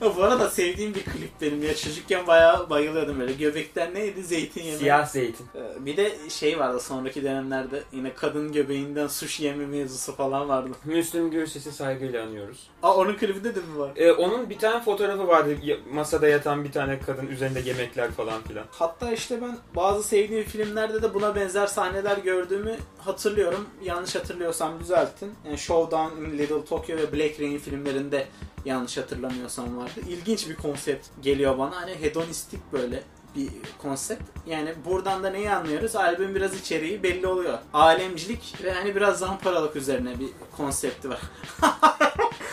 Ya 0.00 0.16
bu 0.16 0.22
arada 0.22 0.50
sevdiğim 0.50 0.94
bir 0.94 1.02
klip 1.04 1.30
benim 1.40 1.62
ya. 1.62 1.76
Çocukken 1.76 2.26
bayağı 2.26 2.70
bayılıyordum 2.70 3.20
böyle. 3.20 3.32
Göbekten 3.32 3.94
neydi? 3.94 4.22
Zeytin 4.24 4.62
yeme. 4.62 4.78
Siyah 4.78 5.06
zeytin. 5.06 5.46
Ee, 5.54 5.86
Bir 5.86 5.96
de 5.96 6.12
şey 6.28 6.58
vardı 6.58 6.80
sonraki 6.80 7.22
dönemlerde 7.22 7.82
yine 7.92 8.14
kadın 8.14 8.52
göbeğinden 8.52 9.06
sushi 9.06 9.44
yeme 9.44 9.66
mevzusu 9.66 10.12
falan 10.16 10.48
vardı. 10.48 10.68
Müslüm 10.84 11.30
Gürses'i 11.30 11.72
saygıyla 11.72 12.24
anıyoruz. 12.24 12.70
Aa 12.82 12.96
onun 12.96 13.14
klibinde 13.14 13.54
de 13.54 13.60
mi 13.60 13.78
var? 13.78 13.90
Ee, 13.96 14.12
onun 14.12 14.50
bir 14.50 14.58
tane 14.58 14.82
fotoğrafı 14.84 15.28
vardı. 15.28 15.56
Ya- 15.62 15.76
Masada 15.92 16.28
yatan 16.28 16.64
bir 16.64 16.72
tane 16.72 16.98
kadın 17.00 17.26
üzerinde 17.26 17.60
yemekler 17.60 18.10
falan 18.10 18.42
filan. 18.42 18.64
Hatta 18.70 19.12
işte 19.12 19.42
ben 19.42 19.58
bazı 19.76 20.02
sevdiğim 20.02 20.44
filmlerde 20.44 21.02
de 21.02 21.14
buna 21.14 21.34
benzer 21.36 21.66
sahneler 21.66 22.16
gördüğümü 22.18 22.76
hatırlıyorum. 22.98 23.66
Yanlış 23.82 24.14
hatırlıyorsam 24.14 24.80
düzeltin. 24.80 25.32
Yani 25.46 25.58
Showdown 25.58 26.16
in 26.24 26.38
Little 26.38 26.64
Tokyo 26.64 26.96
ve 26.96 27.12
Black 27.12 27.40
Rain 27.40 27.58
filmlerinde 27.58 28.26
yanlış 28.64 28.96
hatırlamıyorsam 28.96 29.76
vardı. 29.76 30.00
İlginç 30.08 30.48
bir 30.48 30.54
konsept 30.56 31.06
geliyor 31.22 31.58
bana. 31.58 31.76
Hani 31.76 31.94
hedonistik 32.00 32.72
böyle 32.72 33.02
bir 33.36 33.48
konsept. 33.78 34.22
Yani 34.46 34.74
buradan 34.84 35.22
da 35.22 35.30
neyi 35.30 35.50
anlıyoruz? 35.50 35.96
Albüm 35.96 36.34
biraz 36.34 36.54
içeriği 36.60 37.02
belli 37.02 37.26
oluyor. 37.26 37.58
Alemcilik 37.72 38.54
ve 38.64 38.72
hani 38.72 38.96
biraz 38.96 39.18
zamparalık 39.18 39.76
üzerine 39.76 40.18
bir 40.20 40.28
konsepti 40.56 41.10
var. 41.10 41.20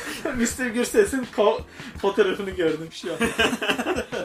Mr. 0.38 0.68
Gürses'in 0.68 1.28
ko- 1.38 1.62
fotoğrafını 2.02 2.50
gördüm 2.50 2.90
şu 2.92 3.12
an. 3.14 3.18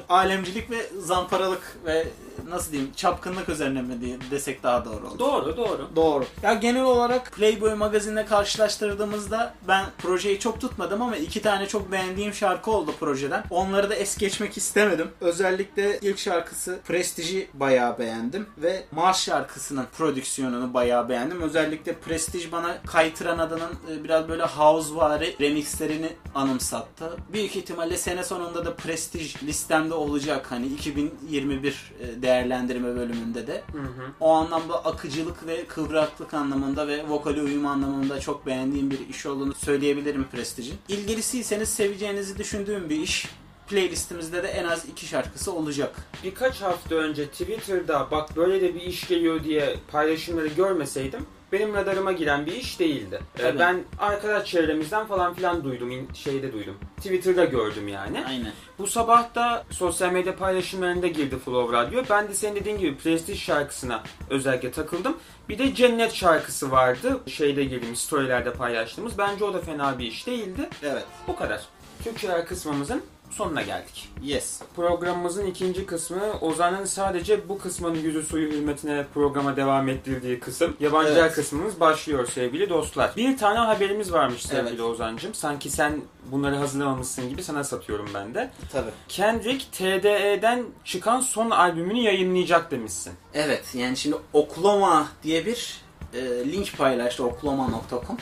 Alemcilik 0.08 0.70
ve 0.70 0.86
zamparalık 0.98 1.76
ve 1.86 2.06
nasıl 2.48 2.72
diyeyim 2.72 2.92
çapkınlık 2.96 3.48
üzerine 3.48 4.00
diye 4.00 4.16
desek 4.30 4.62
daha 4.62 4.84
doğru 4.84 5.06
olur. 5.08 5.18
Doğru 5.18 5.56
doğru. 5.56 5.88
Doğru. 5.96 6.24
Ya 6.42 6.54
genel 6.54 6.82
olarak 6.84 7.32
Playboy 7.32 7.74
magazinle 7.74 8.26
karşılaştırdığımızda 8.26 9.54
ben 9.68 9.84
projeyi 9.98 10.38
çok 10.38 10.60
tutmadım 10.60 11.02
ama 11.02 11.16
iki 11.16 11.42
tane 11.42 11.66
çok 11.68 11.92
beğendiğim 11.92 12.34
şarkı 12.34 12.70
oldu 12.70 12.94
projeden. 13.00 13.44
Onları 13.50 13.90
da 13.90 13.94
es 13.94 14.16
geçmek 14.18 14.56
istemedim. 14.56 15.08
Özellikle 15.20 15.98
ilk 16.02 16.18
şarkısı 16.18 16.78
Prestige'i 16.86 17.48
bayağı 17.54 17.98
beğendim 17.98 18.46
ve 18.58 18.84
Mars 18.92 19.24
şarkısının 19.24 19.86
prodüksiyonunu 19.98 20.74
bayağı 20.74 21.08
beğendim. 21.08 21.42
Özellikle 21.42 21.92
Prestige 21.92 22.52
bana 22.52 22.78
Kaytıran 22.86 23.38
adının 23.38 23.70
e, 23.92 24.04
biraz 24.04 24.28
böyle 24.28 24.42
housevari 24.42 25.36
remixlerini 25.66 26.12
anımsattı. 26.34 27.16
Büyük 27.32 27.56
ihtimalle 27.56 27.96
sene 27.96 28.24
sonunda 28.24 28.64
da 28.64 28.76
Prestige 28.76 29.46
listemde 29.46 29.94
olacak 29.94 30.46
hani 30.52 30.66
2021 30.66 31.92
e, 32.00 32.22
değerlendirme 32.22 32.96
bölümünde 32.96 33.46
de. 33.46 33.62
Hı 33.72 33.78
hı. 33.78 34.12
O 34.20 34.32
anlamda 34.32 34.84
akıcılık 34.84 35.46
ve 35.46 35.66
kıvraklık 35.66 36.34
anlamında 36.34 36.88
ve 36.88 37.08
vokali 37.08 37.42
uyum 37.42 37.66
anlamında 37.66 38.20
çok 38.20 38.46
beğendiğim 38.46 38.90
bir 38.90 39.08
iş 39.08 39.26
olduğunu 39.26 39.54
söyleyebilirim 39.54 40.24
Prestige'in. 40.32 40.78
İlgilisiyseniz 40.88 41.68
seveceğinizi 41.68 42.38
düşündüğüm 42.38 42.90
bir 42.90 43.00
iş. 43.00 43.28
Playlistimizde 43.68 44.42
de 44.42 44.48
en 44.48 44.64
az 44.64 44.84
iki 44.84 45.06
şarkısı 45.06 45.52
olacak. 45.52 45.96
Birkaç 46.24 46.62
hafta 46.62 46.94
önce 46.94 47.26
Twitter'da 47.28 48.10
bak 48.10 48.36
böyle 48.36 48.60
de 48.60 48.74
bir 48.74 48.80
iş 48.80 49.08
geliyor 49.08 49.44
diye 49.44 49.76
paylaşımları 49.92 50.46
görmeseydim 50.46 51.26
benim 51.52 51.74
radarıma 51.74 52.12
giren 52.12 52.46
bir 52.46 52.52
iş 52.52 52.80
değildi. 52.80 53.20
Ee, 53.38 53.42
Tabii. 53.42 53.58
Ben 53.58 53.84
arkadaş 53.98 54.48
çevremizden 54.48 55.06
falan 55.06 55.34
filan 55.34 55.64
duydum, 55.64 55.90
şeyde 56.14 56.52
duydum. 56.52 56.76
Twitter'da 56.96 57.44
gördüm 57.44 57.88
yani. 57.88 58.24
Aynen. 58.26 58.52
Bu 58.78 58.86
sabah 58.86 59.34
da 59.34 59.64
sosyal 59.70 60.12
medya 60.12 60.36
paylaşımlarında 60.36 61.06
girdi 61.06 61.38
Flow 61.44 61.76
Radyo. 61.76 62.02
Ben 62.10 62.28
de 62.28 62.34
senin 62.34 62.56
dediğin 62.56 62.78
gibi 62.78 62.96
Prestige 62.96 63.38
şarkısına 63.38 64.02
özellikle 64.30 64.70
takıldım. 64.70 65.16
Bir 65.48 65.58
de 65.58 65.74
Cennet 65.74 66.14
şarkısı 66.14 66.70
vardı. 66.70 67.20
Şeyde 67.26 67.64
girdiğimiz 67.64 67.98
storylerde 68.00 68.52
paylaştığımız. 68.52 69.18
Bence 69.18 69.44
o 69.44 69.54
da 69.54 69.60
fena 69.60 69.98
bir 69.98 70.06
iş 70.06 70.26
değildi. 70.26 70.68
Evet. 70.82 71.04
Bu 71.28 71.36
kadar. 71.36 71.62
Türkçeler 72.04 72.46
kısmımızın 72.46 73.02
sonuna 73.30 73.62
geldik. 73.62 74.08
Yes. 74.22 74.60
Programımızın 74.76 75.46
ikinci 75.46 75.86
kısmı 75.86 76.20
Ozan'ın 76.40 76.84
sadece 76.84 77.48
bu 77.48 77.58
kısmının 77.58 77.98
yüzü 77.98 78.22
suyu 78.22 78.52
hürmetine 78.52 79.06
programa 79.14 79.56
devam 79.56 79.88
ettirdiği 79.88 80.40
kısım. 80.40 80.76
Yabancılar 80.80 81.20
Evet. 81.20 81.32
kısmımız 81.34 81.80
başlıyor 81.80 82.26
sevgili 82.34 82.68
dostlar. 82.68 83.12
Bir 83.16 83.38
tane 83.38 83.58
haberimiz 83.58 84.12
varmış 84.12 84.42
sevgili 84.42 84.68
Evet. 84.68 84.80
Ozan'cım. 84.80 85.34
Sanki 85.34 85.70
sen 85.70 86.00
bunları 86.30 86.56
hazırlamamışsın 86.56 87.28
gibi 87.28 87.42
sana 87.42 87.64
satıyorum 87.64 88.08
ben 88.14 88.34
de. 88.34 88.50
Tabii. 88.72 88.90
Kendrick 89.08 89.64
TDE'den 89.72 90.64
çıkan 90.84 91.20
son 91.20 91.50
albümünü 91.50 91.98
yayınlayacak 92.00 92.70
demişsin. 92.70 93.12
Evet 93.34 93.64
yani 93.74 93.96
şimdi 93.96 94.16
Okloma 94.32 95.08
diye 95.22 95.46
bir 95.46 95.85
e, 96.16 96.52
link 96.52 96.78
paylaştı 96.78 97.24
okloma.com. 97.24 98.16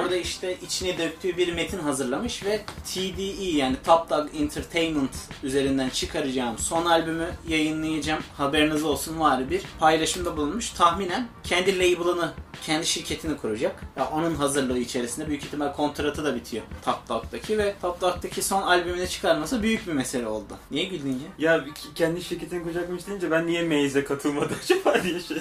Orada 0.00 0.16
işte 0.16 0.56
içine 0.62 0.98
döktüğü 0.98 1.36
bir 1.36 1.52
metin 1.52 1.78
hazırlamış 1.78 2.44
ve 2.44 2.60
TDE 2.84 3.50
yani 3.56 3.76
Top 3.86 4.10
Dog 4.10 4.28
Entertainment 4.34 5.10
üzerinden 5.42 5.88
çıkaracağım 5.88 6.58
son 6.58 6.86
albümü 6.86 7.28
yayınlayacağım. 7.48 8.22
Haberiniz 8.36 8.84
olsun 8.84 9.20
var 9.20 9.50
bir 9.50 9.62
paylaşımda 9.80 10.36
bulunmuş. 10.36 10.70
Tahminen 10.70 11.28
kendi 11.44 11.78
label'ını, 11.78 12.32
kendi 12.62 12.86
şirketini 12.86 13.36
kuracak. 13.36 13.84
Ya 13.96 14.10
onun 14.10 14.34
hazırlığı 14.34 14.78
içerisinde 14.78 15.28
büyük 15.28 15.44
ihtimal 15.44 15.72
kontratı 15.72 16.24
da 16.24 16.34
bitiyor 16.34 16.64
Top 16.84 17.08
Dog'daki 17.08 17.58
ve 17.58 17.74
Top 17.82 18.00
Dog'daki 18.00 18.42
son 18.42 18.62
albümünü 18.62 19.08
çıkarması 19.08 19.62
büyük 19.62 19.86
bir 19.86 19.92
mesele 19.92 20.26
oldu. 20.26 20.56
Niye 20.70 20.84
güldün 20.84 21.20
ya? 21.38 21.52
Ya 21.54 21.64
kendi 21.94 22.24
şirketini 22.24 22.62
kuracakmış 22.62 23.06
deyince 23.06 23.30
ben 23.30 23.46
niye 23.46 23.62
Maze'e 23.62 24.04
katılmadı 24.04 24.54
acaba 24.64 25.02
diye 25.02 25.20
şey. 25.20 25.36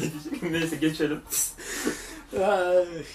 Neyse 0.51 0.75
geçelim. 0.75 1.21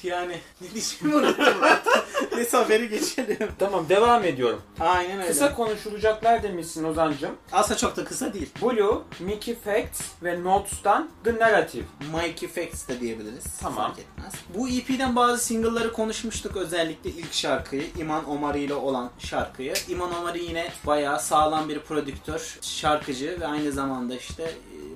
Yani 0.02 0.36
ne 0.60 0.70
diyeceğimi 0.74 1.16
unuttum. 1.16 1.54
Neyse 2.36 2.56
haberi 2.56 2.88
geçelim. 2.88 3.48
Tamam 3.58 3.88
devam 3.88 4.24
ediyorum. 4.24 4.62
Aynen 4.80 5.16
öyle. 5.18 5.28
Kısa 5.28 5.54
konuşulacaklar 5.54 6.42
demişsin 6.42 6.84
Ozan'cım. 6.84 7.30
Aslında 7.52 7.78
çok 7.78 7.96
da 7.96 8.04
kısa 8.04 8.32
değil. 8.34 8.48
Blue, 8.62 8.98
Mickey 9.20 9.54
Facts 9.54 10.00
ve 10.22 10.44
Notes'tan 10.44 11.10
The 11.24 11.34
Narrative. 11.34 11.84
Mike 12.14 12.46
Effects 12.46 12.88
de 12.88 13.00
diyebiliriz. 13.00 13.44
Tamam. 13.60 13.76
Fark 13.76 13.98
etmez. 13.98 14.32
Bu 14.54 14.68
EP'den 14.68 15.16
bazı 15.16 15.44
single'ları 15.44 15.92
konuşmuştuk. 15.92 16.56
Özellikle 16.56 17.10
ilk 17.10 17.32
şarkıyı, 17.32 17.84
İman 17.98 18.30
Omari 18.30 18.60
ile 18.60 18.74
olan 18.74 19.10
şarkıyı. 19.18 19.74
İman 19.88 20.14
Omari 20.20 20.44
yine 20.44 20.68
bayağı 20.86 21.20
sağlam 21.20 21.68
bir 21.68 21.78
prodüktör, 21.78 22.58
şarkıcı 22.60 23.40
ve 23.40 23.46
aynı 23.46 23.72
zamanda 23.72 24.14
işte 24.14 24.54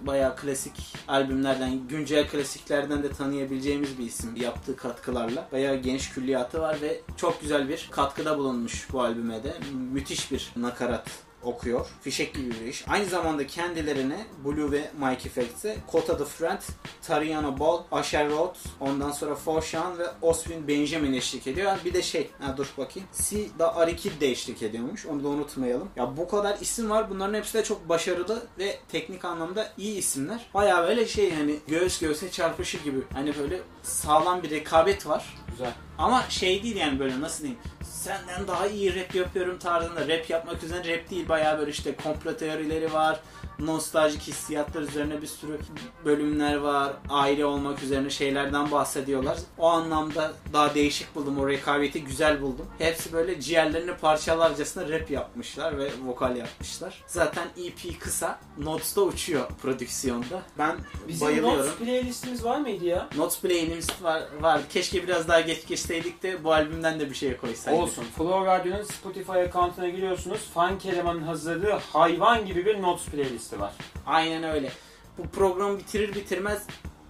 bayağı 0.09 0.37
klasik 0.37 0.95
albümlerden, 1.09 1.89
güncel 1.89 2.29
klasiklerden 2.29 3.03
de 3.03 3.13
tanıyabileceğimiz 3.13 3.99
bir 3.99 4.05
isim 4.05 4.37
yaptığı 4.37 4.77
katkılarla. 4.77 5.49
Bayağı 5.53 5.77
geniş 5.77 6.11
külliyatı 6.11 6.61
var 6.61 6.79
ve 6.83 7.01
çok 7.17 7.41
güzel 7.41 7.69
bir 7.69 7.89
katkıda 7.91 8.39
bulunmuş 8.39 8.89
bu 8.93 9.03
albüme 9.03 9.45
de. 9.45 9.57
Müthiş 9.93 10.33
bir 10.33 10.53
nakarat 10.57 11.28
okuyor. 11.43 11.87
Fişek 12.03 12.35
gibi 12.35 12.51
bir 12.51 12.67
iş. 12.67 12.85
Aynı 12.89 13.07
zamanda 13.07 13.47
kendilerine 13.47 14.27
Blue 14.45 14.73
ve 14.73 14.91
Mike 15.01 15.29
Effects'e 15.29 15.77
Kota 15.87 16.19
the 16.19 16.25
Friend, 16.25 16.59
Tariano 17.03 17.59
Ball, 17.59 17.83
Asher 17.93 18.31
Rhodes, 18.31 18.63
ondan 18.81 19.11
sonra 19.11 19.35
Foshan 19.35 19.99
ve 19.99 20.05
Oswin 20.23 20.69
Benjamin 20.69 21.13
eşlik 21.13 21.47
ediyor. 21.47 21.73
Bir 21.85 21.95
de 21.95 22.03
şey, 22.03 22.31
ha 22.41 22.57
dur 22.57 22.73
bakayım. 22.79 23.09
Si 23.13 23.51
da 23.59 23.77
Arikid 23.77 24.21
de 24.21 24.31
eşlik 24.31 24.63
ediyormuş. 24.63 25.07
Onu 25.07 25.25
da 25.25 25.29
unutmayalım. 25.29 25.89
Ya 25.97 26.17
bu 26.17 26.29
kadar 26.29 26.59
isim 26.61 26.91
var. 26.91 27.11
Bunların 27.11 27.35
hepsi 27.35 27.55
de 27.55 27.65
çok 27.65 27.89
başarılı 27.89 28.47
ve 28.59 28.79
teknik 28.89 29.25
anlamda 29.25 29.73
iyi 29.79 29.99
isimler. 29.99 30.47
Baya 30.55 30.83
böyle 30.83 31.07
şey 31.07 31.35
hani 31.35 31.57
göğüs 31.69 31.99
göğüse 31.99 32.31
çarpışı 32.31 32.79
gibi. 32.79 32.99
Hani 33.13 33.39
böyle 33.39 33.61
sağlam 33.83 34.43
bir 34.43 34.51
rekabet 34.51 35.07
var. 35.07 35.37
Güzel. 35.51 35.73
Ama 35.99 36.25
şey 36.29 36.63
değil 36.63 36.77
yani 36.77 36.99
böyle 36.99 37.21
nasıl 37.21 37.43
diyeyim 37.43 37.61
senden 37.99 38.49
daha 38.49 38.67
iyi 38.67 39.01
rap 39.01 39.15
yapıyorum 39.15 39.59
tarzında. 39.59 40.01
Rap 40.09 40.31
yapmak 40.31 40.63
üzere 40.65 40.97
rap 40.97 41.11
değil 41.11 41.29
bayağı 41.29 41.59
böyle 41.59 41.71
işte 41.71 41.97
komplo 41.97 42.37
teorileri 42.37 42.93
var 42.93 43.21
nostaljik 43.59 44.23
hissiyatlar 44.23 44.83
üzerine 44.83 45.23
bir 45.23 45.27
sürü 45.27 45.59
bölümler 46.05 46.57
var 46.57 46.93
aile 47.09 47.45
olmak 47.45 47.83
üzerine 47.83 48.11
şeylerden 48.11 48.71
bahsediyorlar 48.71 49.39
o 49.59 49.67
anlamda 49.67 50.33
daha 50.53 50.75
değişik 50.75 51.15
buldum 51.15 51.39
o 51.39 51.49
rekabeti 51.49 52.05
güzel 52.05 52.43
buldum 52.43 52.67
hepsi 52.79 53.13
böyle 53.13 53.41
ciğerlerini 53.41 53.95
parçalarcasına 53.97 54.89
rap 54.89 55.11
yapmışlar 55.11 55.79
ve 55.79 55.91
vokal 56.07 56.37
yapmışlar 56.37 57.05
zaten 57.07 57.49
EP 57.57 58.01
kısa 58.01 58.39
Notes'ta 58.59 59.01
uçuyor 59.01 59.49
prodüksiyonda 59.63 60.43
ben 60.59 60.77
Bizim 61.09 61.27
bayılıyorum 61.27 61.59
Notes 61.59 61.75
playlistimiz 61.75 62.45
var 62.45 62.61
mıydı 62.61 62.85
ya? 62.85 63.09
Notes 63.17 63.41
playlist 63.41 64.03
var, 64.03 64.23
var. 64.41 64.61
Keşke 64.69 65.03
biraz 65.03 65.29
daha 65.29 65.41
geç 65.41 65.67
geçseydik 65.67 66.23
de 66.23 66.45
bu 66.45 66.53
albümden 66.53 67.01
de 67.01 67.11
bir 67.11 67.15
şey 67.15 67.37
koysaydık. 67.37 67.83
Olsun. 67.83 68.05
Flow 68.17 68.47
Radyo'nun 68.47 68.83
Spotify 68.83 69.33
account'una 69.33 69.89
giriyorsunuz. 69.89 70.41
Funk 70.55 70.87
Eleman'ın 70.87 71.23
hazırladığı 71.23 71.73
hayvan 71.93 72.47
gibi 72.47 72.67
bir 72.67 72.83
Notes 72.83 73.07
playlisti 73.49 73.61
var. 73.61 73.73
Aynen 74.07 74.45
öyle. 74.45 74.73
Bu 75.19 75.29
programı 75.29 75.79
bitirir 75.79 76.15
bitirmez 76.15 76.63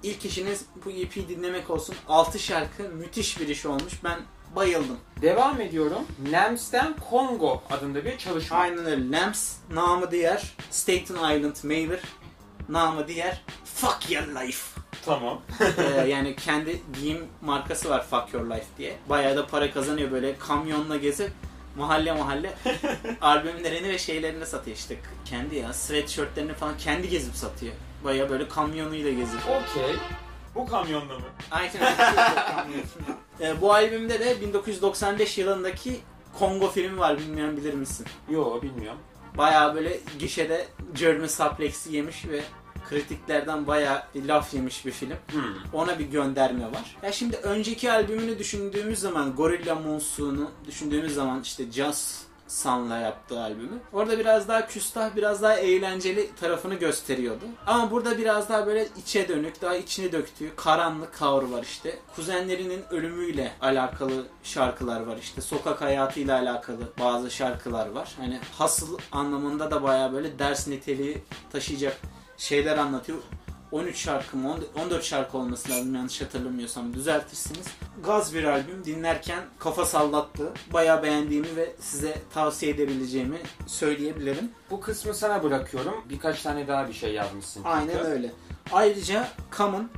ilk 0.03 0.25
işiniz 0.25 0.65
bu 0.85 0.91
EP 0.91 1.29
dinlemek 1.29 1.71
olsun. 1.71 1.95
6 2.09 2.39
şarkı 2.39 2.83
müthiş 2.83 3.41
bir 3.41 3.49
iş 3.49 3.67
olmuş. 3.67 3.93
Ben 4.05 4.19
bayıldım. 4.57 4.99
Devam 5.23 5.61
ediyorum. 5.61 6.03
Nams'ten 6.31 6.95
Congo 7.11 7.63
adında 7.71 8.05
bir 8.05 8.19
çalışma. 8.19 8.57
Aynen 8.57 8.87
öyle. 8.87 9.11
Lamps, 9.11 9.57
namı 9.73 10.11
diğer 10.11 10.55
Staten 10.71 11.15
Island 11.15 11.57
Mayor, 11.65 11.99
namı 12.69 13.09
diğer 13.09 13.45
Fuck 13.65 14.11
Your 14.11 14.27
Life. 14.27 14.81
Tamam. 15.05 15.41
Ee, 15.79 16.09
yani 16.09 16.37
kendi 16.37 16.83
giyim 17.01 17.27
markası 17.41 17.91
var 17.91 18.07
Fuck 18.07 18.35
Your 18.35 18.45
Life 18.51 18.67
diye. 18.79 18.97
Bayağı 19.09 19.37
da 19.37 19.47
para 19.47 19.71
kazanıyor 19.71 20.11
böyle 20.11 20.39
kamyonla 20.39 20.97
gezip 20.97 21.31
mahalle 21.79 22.13
mahalle 22.13 22.55
albümlerini 23.21 23.89
ve 23.89 23.99
şeylerini 23.99 24.47
satıyor 24.47 24.77
işte. 24.77 24.97
Kendi 25.25 25.57
ya 25.57 25.73
sweatshirtlerini 25.73 26.55
falan 26.55 26.77
kendi 26.79 27.09
gezip 27.09 27.35
satıyor. 27.35 27.73
Bayağı 28.05 28.31
böyle 28.31 28.49
kamyonuyla 28.49 29.13
gezip. 29.13 29.41
Okey. 29.45 29.97
Bu 30.55 30.67
kamyonda 30.67 31.15
mı? 31.19 31.25
Aynen. 31.51 31.73
Ee, 33.41 33.61
bu 33.61 33.73
albümde 33.75 34.21
de 34.21 34.41
1995 34.41 35.39
yılındaki 35.39 36.01
Kongo 36.39 36.71
filmi 36.71 36.99
var 36.99 37.19
bilmiyorum 37.19 37.57
bilir 37.57 37.75
misin? 37.75 38.07
Yo 38.31 38.63
bilmiyorum. 38.63 38.99
Bayağı 39.37 39.75
böyle 39.75 40.01
gişede 40.19 40.67
German 40.95 41.27
Suplex'i 41.27 41.97
yemiş 41.97 42.27
ve 42.29 42.41
kritiklerden 42.89 43.67
bayağı 43.67 44.03
laf 44.17 44.55
yemiş 44.55 44.87
bir 44.87 44.93
film. 44.93 45.17
Hmm. 45.31 45.43
Ona 45.73 45.99
bir 45.99 46.07
gönderme 46.07 46.65
var. 46.65 46.97
Ya 47.03 47.13
şimdi 47.13 47.37
önceki 47.37 47.93
albümünü 47.93 48.39
düşündüğümüz 48.39 48.99
zaman 48.99 49.37
Gorilla 49.37 49.75
Monsoon'u 49.75 50.51
düşündüğümüz 50.67 51.15
zaman 51.15 51.43
işte 51.43 51.73
Just 51.73 52.29
Sun'la 52.49 52.99
yaptığı 52.99 53.41
albümü. 53.41 53.79
Orada 53.93 54.19
biraz 54.19 54.49
daha 54.49 54.67
küstah, 54.67 55.17
biraz 55.17 55.43
daha 55.43 55.55
eğlenceli 55.55 56.31
tarafını 56.41 56.75
gösteriyordu. 56.75 57.45
Ama 57.67 57.91
burada 57.91 58.19
biraz 58.19 58.49
daha 58.49 58.67
böyle 58.67 58.89
içe 58.99 59.29
dönük, 59.29 59.63
daha 59.63 59.77
içine 59.77 60.13
döktüğü 60.13 60.57
karanlık 60.57 61.15
kavrı 61.15 61.53
var 61.53 61.63
işte. 61.63 61.99
Kuzenlerinin 62.17 62.83
ölümüyle 62.91 63.53
alakalı 63.61 64.27
şarkılar 64.43 65.01
var 65.01 65.17
işte. 65.17 65.41
Sokak 65.41 65.81
hayatıyla 65.81 66.41
alakalı 66.41 66.93
bazı 67.01 67.31
şarkılar 67.31 67.91
var. 67.91 68.15
Hani 68.19 68.41
hasıl 68.59 68.99
anlamında 69.13 69.71
da 69.71 69.83
bayağı 69.83 70.13
böyle 70.13 70.39
ders 70.39 70.69
niteliği 70.69 71.19
taşıyacak 71.53 71.97
şeyler 72.39 72.79
anlatıyor. 72.79 73.19
13 73.73 73.97
şarkı 73.97 74.37
mı 74.37 74.59
14 74.85 75.05
şarkı 75.05 75.39
olması 75.39 75.71
lazım 75.71 75.95
yanlış 75.95 76.21
hatırlamıyorsam 76.21 76.95
düzeltirsiniz. 76.95 77.67
Gaz 78.05 78.35
bir 78.35 78.45
albüm 78.45 78.85
dinlerken 78.85 79.45
kafa 79.59 79.87
sallattı. 79.87 80.53
Bayağı 80.73 81.03
beğendiğimi 81.03 81.57
ve 81.57 81.73
size 81.81 82.19
tavsiye 82.35 82.73
edebileceğimi 82.73 83.39
söyleyebilirim. 83.67 84.51
Bu 84.71 84.81
kısmı 84.81 85.15
sana 85.15 85.43
bırakıyorum. 85.43 85.95
Birkaç 86.09 86.43
tane 86.43 86.69
daha 86.69 86.89
bir 86.89 86.93
şey 86.93 87.13
yazmışsın. 87.13 87.65
Aynen 87.65 88.07
öyle. 88.07 88.33
Ayrıca 88.73 89.29
Common 89.57 89.91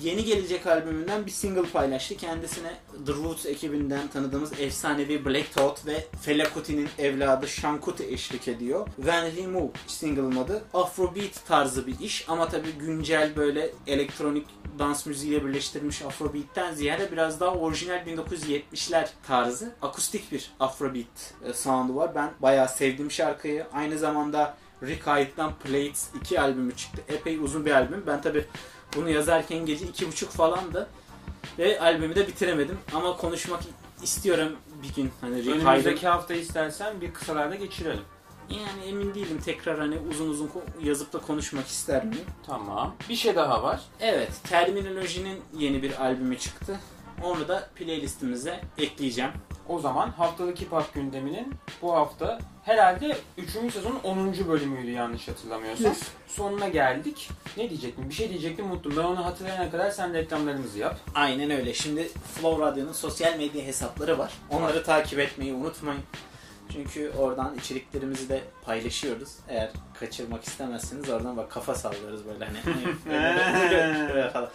yeni 0.00 0.24
gelecek 0.24 0.66
albümünden 0.66 1.26
bir 1.26 1.30
single 1.30 1.70
paylaştı. 1.70 2.16
Kendisine 2.16 2.72
The 3.06 3.12
Roots 3.12 3.46
ekibinden 3.46 4.08
tanıdığımız 4.08 4.60
efsanevi 4.60 5.24
Black 5.24 5.52
Thought 5.52 5.86
ve 5.86 6.06
Fela 6.22 6.52
Kuti'nin 6.52 6.88
evladı 6.98 7.46
Sean 7.46 7.80
eşlik 8.10 8.48
ediyor. 8.48 8.86
When 8.96 9.30
He 9.30 9.46
Move 9.46 9.70
single'ın 9.86 10.36
adı. 10.36 10.62
Afrobeat 10.74 11.46
tarzı 11.48 11.86
bir 11.86 12.00
iş 12.00 12.28
ama 12.28 12.48
tabii 12.48 12.72
güncel 12.72 13.36
böyle 13.36 13.70
elektronik 13.86 14.46
dans 14.78 15.06
müziğiyle 15.06 15.44
birleştirilmiş 15.44 16.02
Afrobeat'ten 16.02 16.74
ziyade 16.74 17.12
biraz 17.12 17.40
daha 17.40 17.50
orijinal 17.50 18.06
1970'ler 18.06 19.08
tarzı 19.26 19.74
akustik 19.82 20.32
bir 20.32 20.50
Afrobeat 20.60 21.34
e, 21.44 21.52
sound'u 21.52 21.96
var. 21.96 22.14
Ben 22.14 22.30
bayağı 22.40 22.68
sevdim 22.68 23.10
şarkıyı. 23.10 23.66
Aynı 23.72 23.98
zamanda 23.98 24.56
Rick 24.82 25.06
Hyde'dan 25.06 25.54
Plates 25.54 26.08
2 26.20 26.40
albümü 26.40 26.76
çıktı. 26.76 27.02
Epey 27.08 27.38
uzun 27.38 27.66
bir 27.66 27.70
albüm. 27.70 28.04
Ben 28.06 28.22
tabii 28.22 28.46
bunu 28.96 29.10
yazarken 29.10 29.66
gece 29.66 29.86
iki 29.86 30.08
buçuk 30.08 30.30
falandı. 30.30 30.88
Ve 31.58 31.80
albümü 31.80 32.14
de 32.14 32.26
bitiremedim. 32.28 32.78
Ama 32.94 33.16
konuşmak 33.16 33.60
istiyorum 34.02 34.56
bir 34.82 34.94
gün. 34.94 35.10
Hani. 35.20 35.50
Önümüzdeki 35.50 36.08
hafta 36.08 36.34
istersen 36.34 37.00
bir 37.00 37.12
kısalarda 37.12 37.54
geçirelim. 37.54 38.02
Yani 38.50 38.88
emin 38.88 39.14
değilim 39.14 39.40
tekrar 39.44 39.78
hani 39.78 39.98
uzun 40.10 40.28
uzun 40.28 40.50
yazıp 40.82 41.12
da 41.12 41.18
konuşmak 41.18 41.66
ister 41.66 42.04
miyim? 42.04 42.24
Tamam. 42.46 42.94
Bir 43.08 43.16
şey 43.16 43.36
daha 43.36 43.62
var. 43.62 43.80
Evet, 44.00 44.30
Terminoloji'nin 44.44 45.40
yeni 45.56 45.82
bir 45.82 46.04
albümü 46.04 46.38
çıktı. 46.38 46.80
Onu 47.22 47.48
da 47.48 47.68
playlistimize 47.74 48.60
ekleyeceğim. 48.78 49.30
O 49.70 49.78
zaman 49.80 50.08
haftalık 50.10 50.60
hip 50.60 50.72
hop 50.72 50.94
gündeminin 50.94 51.54
bu 51.82 51.92
hafta 51.92 52.38
herhalde 52.64 53.16
3. 53.38 53.72
sezonun 53.72 54.00
10. 54.04 54.34
bölümüydü 54.48 54.90
yanlış 54.90 55.28
hatırlamıyorsam. 55.28 55.86
Yes. 55.86 56.02
Sonuna 56.26 56.68
geldik. 56.68 57.28
Ne 57.56 57.70
diyecektim? 57.70 58.08
Bir 58.08 58.14
şey 58.14 58.28
diyecektim 58.28 58.70
unuttum. 58.70 58.92
Ben 58.96 59.02
onu 59.02 59.24
hatırlayana 59.24 59.70
kadar 59.70 59.90
sen 59.90 60.14
reklamlarımızı 60.14 60.78
yap. 60.78 60.96
Aynen 61.14 61.50
öyle. 61.50 61.74
Şimdi 61.74 62.08
Flow 62.08 62.64
Radyo'nun 62.66 62.92
sosyal 62.92 63.36
medya 63.36 63.64
hesapları 63.64 64.18
var. 64.18 64.32
Onları 64.50 64.84
takip 64.84 65.18
etmeyi 65.18 65.52
unutmayın. 65.54 66.02
Çünkü 66.72 67.12
oradan 67.18 67.54
içeriklerimizi 67.58 68.28
de 68.28 68.40
paylaşıyoruz. 68.64 69.28
Eğer 69.48 69.70
kaçırmak 70.00 70.44
istemezseniz 70.44 71.10
oradan 71.10 71.36
bak 71.36 71.50
kafa 71.50 71.74
sallıyoruz 71.74 72.20
böyle 72.26 72.44
hani. 72.44 72.58
böyle- 73.06 74.08
böyle 74.14 74.30
falan. 74.30 74.48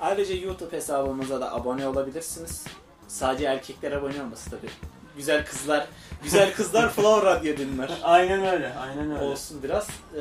Ayrıca 0.00 0.34
YouTube 0.34 0.76
hesabımıza 0.76 1.40
da 1.40 1.54
abone 1.54 1.86
olabilirsiniz. 1.88 2.64
Sadece 3.08 3.44
erkekler 3.44 3.92
abone 3.92 4.22
olması 4.22 4.50
tabii. 4.50 4.70
Güzel 5.16 5.46
kızlar, 5.46 5.86
güzel 6.22 6.54
kızlar 6.54 6.90
Flow 6.92 7.26
Radyo 7.30 7.56
dinler. 7.56 7.90
Aynen 8.02 8.46
öyle. 8.46 8.72
Aynen 8.74 9.10
öyle. 9.10 9.24
Olsun 9.24 9.62
biraz. 9.62 9.88
Ee, 10.16 10.20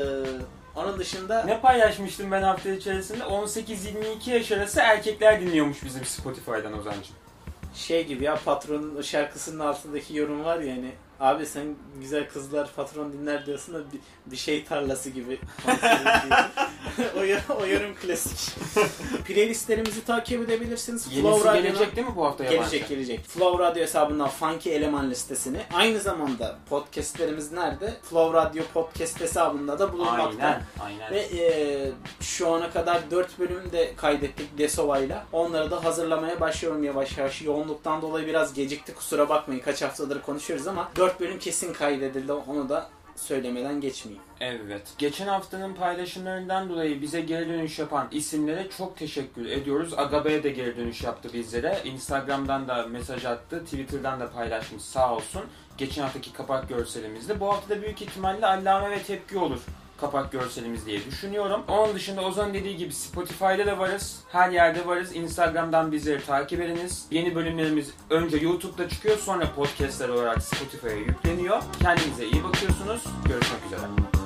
onun 0.75 0.99
dışında 0.99 1.43
Ne 1.43 1.59
paylaşmıştım 1.61 2.31
ben 2.31 2.41
hafta 2.41 2.69
içerisinde? 2.69 3.23
18-22 3.23 4.29
yaş 4.29 4.51
arası 4.51 4.79
erkekler 4.79 5.41
dinliyormuş 5.41 5.83
bizim 5.83 6.05
Spotify'dan 6.05 6.79
Ozan'cığım. 6.79 7.15
şey 7.75 8.07
gibi 8.07 8.23
ya 8.23 8.35
patronun 8.45 9.01
şarkısının 9.01 9.59
altındaki 9.59 10.17
yorum 10.17 10.43
var 10.43 10.59
ya 10.59 10.75
hani 10.75 10.91
abi 11.19 11.45
sen 11.45 11.75
güzel 11.99 12.29
kızlar 12.29 12.69
patron 12.75 13.13
dinler 13.13 13.45
diyorsun 13.45 13.73
da 13.75 13.79
bir, 13.79 13.99
bir 14.31 14.37
şey 14.37 14.65
tarlası 14.65 15.09
gibi. 15.09 15.39
o, 17.17 17.53
o 17.61 17.65
yorum 17.65 17.95
klasik. 17.95 18.55
Playlistlerimizi 19.27 20.05
takip 20.05 20.41
edebilirsiniz. 20.41 21.07
Yenisi 21.07 21.21
Flow 21.21 21.49
Radyo'nun- 21.49 21.61
gelecek 21.63 21.95
değil 21.95 22.07
mi 22.07 22.15
bu 22.15 22.25
hafta 22.25 22.43
yabancı? 22.43 22.61
Gelecek 22.71 22.89
gelecek. 22.89 23.25
Flow 23.25 23.63
Radyo 23.63 23.83
hesabından 23.83 24.29
Funky 24.29 24.75
Eleman 24.75 25.11
listesini 25.11 25.59
aynı 25.73 25.99
zamanda 25.99 26.57
podcastlerimiz 26.69 27.51
nerede? 27.51 27.93
Flow 28.09 28.39
Radyo 28.39 28.63
podcast 28.73 29.21
hesabında 29.21 29.79
da 29.79 29.93
bulunmakta. 29.93 30.45
Aynen. 30.45 30.61
Aynen. 30.79 31.11
Ve 31.11 31.19
e, 31.19 31.91
şu 32.21 32.53
ana 32.53 32.71
kadar 32.71 33.11
4 33.11 33.39
bölüm 33.39 33.71
de 33.71 33.93
kaydettik 33.95 34.57
Desova'yla. 34.57 35.25
Onları 35.31 35.71
da 35.71 35.83
hazırlamaya 35.83 36.39
başlıyorum 36.39 36.83
yavaş 36.83 37.17
yavaş. 37.17 37.41
Yoğunluktan 37.41 38.01
dolayı 38.01 38.27
biraz 38.27 38.53
gecikti 38.53 38.93
kusura 38.93 39.29
bakmayın. 39.29 39.61
Kaç 39.61 39.81
haftadır 39.81 40.21
konuşuyoruz 40.21 40.67
ama 40.67 40.91
4 41.05 41.19
bölüm 41.19 41.39
kesin 41.39 41.73
kaydedildi. 41.73 42.33
Onu 42.33 42.69
da 42.69 42.89
söylemeden 43.15 43.81
geçmeyeyim. 43.81 44.23
Evet. 44.39 44.93
Geçen 44.97 45.27
haftanın 45.27 45.73
paylaşımlarından 45.73 46.69
dolayı 46.69 47.01
bize 47.01 47.21
geri 47.21 47.49
dönüş 47.49 47.79
yapan 47.79 48.07
isimlere 48.11 48.69
çok 48.77 48.97
teşekkür 48.97 49.45
ediyoruz. 49.45 49.93
Agabe'ye 49.97 50.43
de 50.43 50.49
geri 50.49 50.77
dönüş 50.77 51.03
yaptı 51.03 51.29
bizlere. 51.33 51.81
Instagram'dan 51.83 52.67
da 52.67 52.87
mesaj 52.87 53.25
attı. 53.25 53.63
Twitter'dan 53.63 54.19
da 54.19 54.31
paylaşmış 54.31 54.81
sağ 54.81 55.15
olsun. 55.15 55.41
Geçen 55.77 56.01
haftaki 56.01 56.33
kapak 56.33 56.69
görselimizde. 56.69 57.39
Bu 57.39 57.47
hafta 57.47 57.81
büyük 57.81 58.01
ihtimalle 58.01 58.45
allame 58.45 58.89
ve 58.89 59.03
tepki 59.03 59.37
olur 59.37 59.59
kapak 60.01 60.31
görselimiz 60.31 60.85
diye 60.85 61.05
düşünüyorum. 61.05 61.63
Onun 61.67 61.95
dışında 61.95 62.21
Ozan 62.21 62.53
dediği 62.53 62.77
gibi 62.77 62.93
Spotify'da 62.93 63.65
da 63.65 63.79
varız. 63.79 64.19
Her 64.31 64.49
yerde 64.49 64.87
varız. 64.87 65.15
Instagram'dan 65.15 65.91
bizleri 65.91 66.25
takip 66.25 66.61
ediniz. 66.61 67.07
Yeni 67.11 67.35
bölümlerimiz 67.35 67.89
önce 68.09 68.37
YouTube'da 68.37 68.89
çıkıyor 68.89 69.17
sonra 69.17 69.51
podcastler 69.55 70.09
olarak 70.09 70.41
Spotify'a 70.41 70.93
yükleniyor. 70.93 71.63
Kendinize 71.81 72.25
iyi 72.25 72.43
bakıyorsunuz. 72.43 73.03
Görüşmek 73.27 73.65
üzere. 73.65 74.24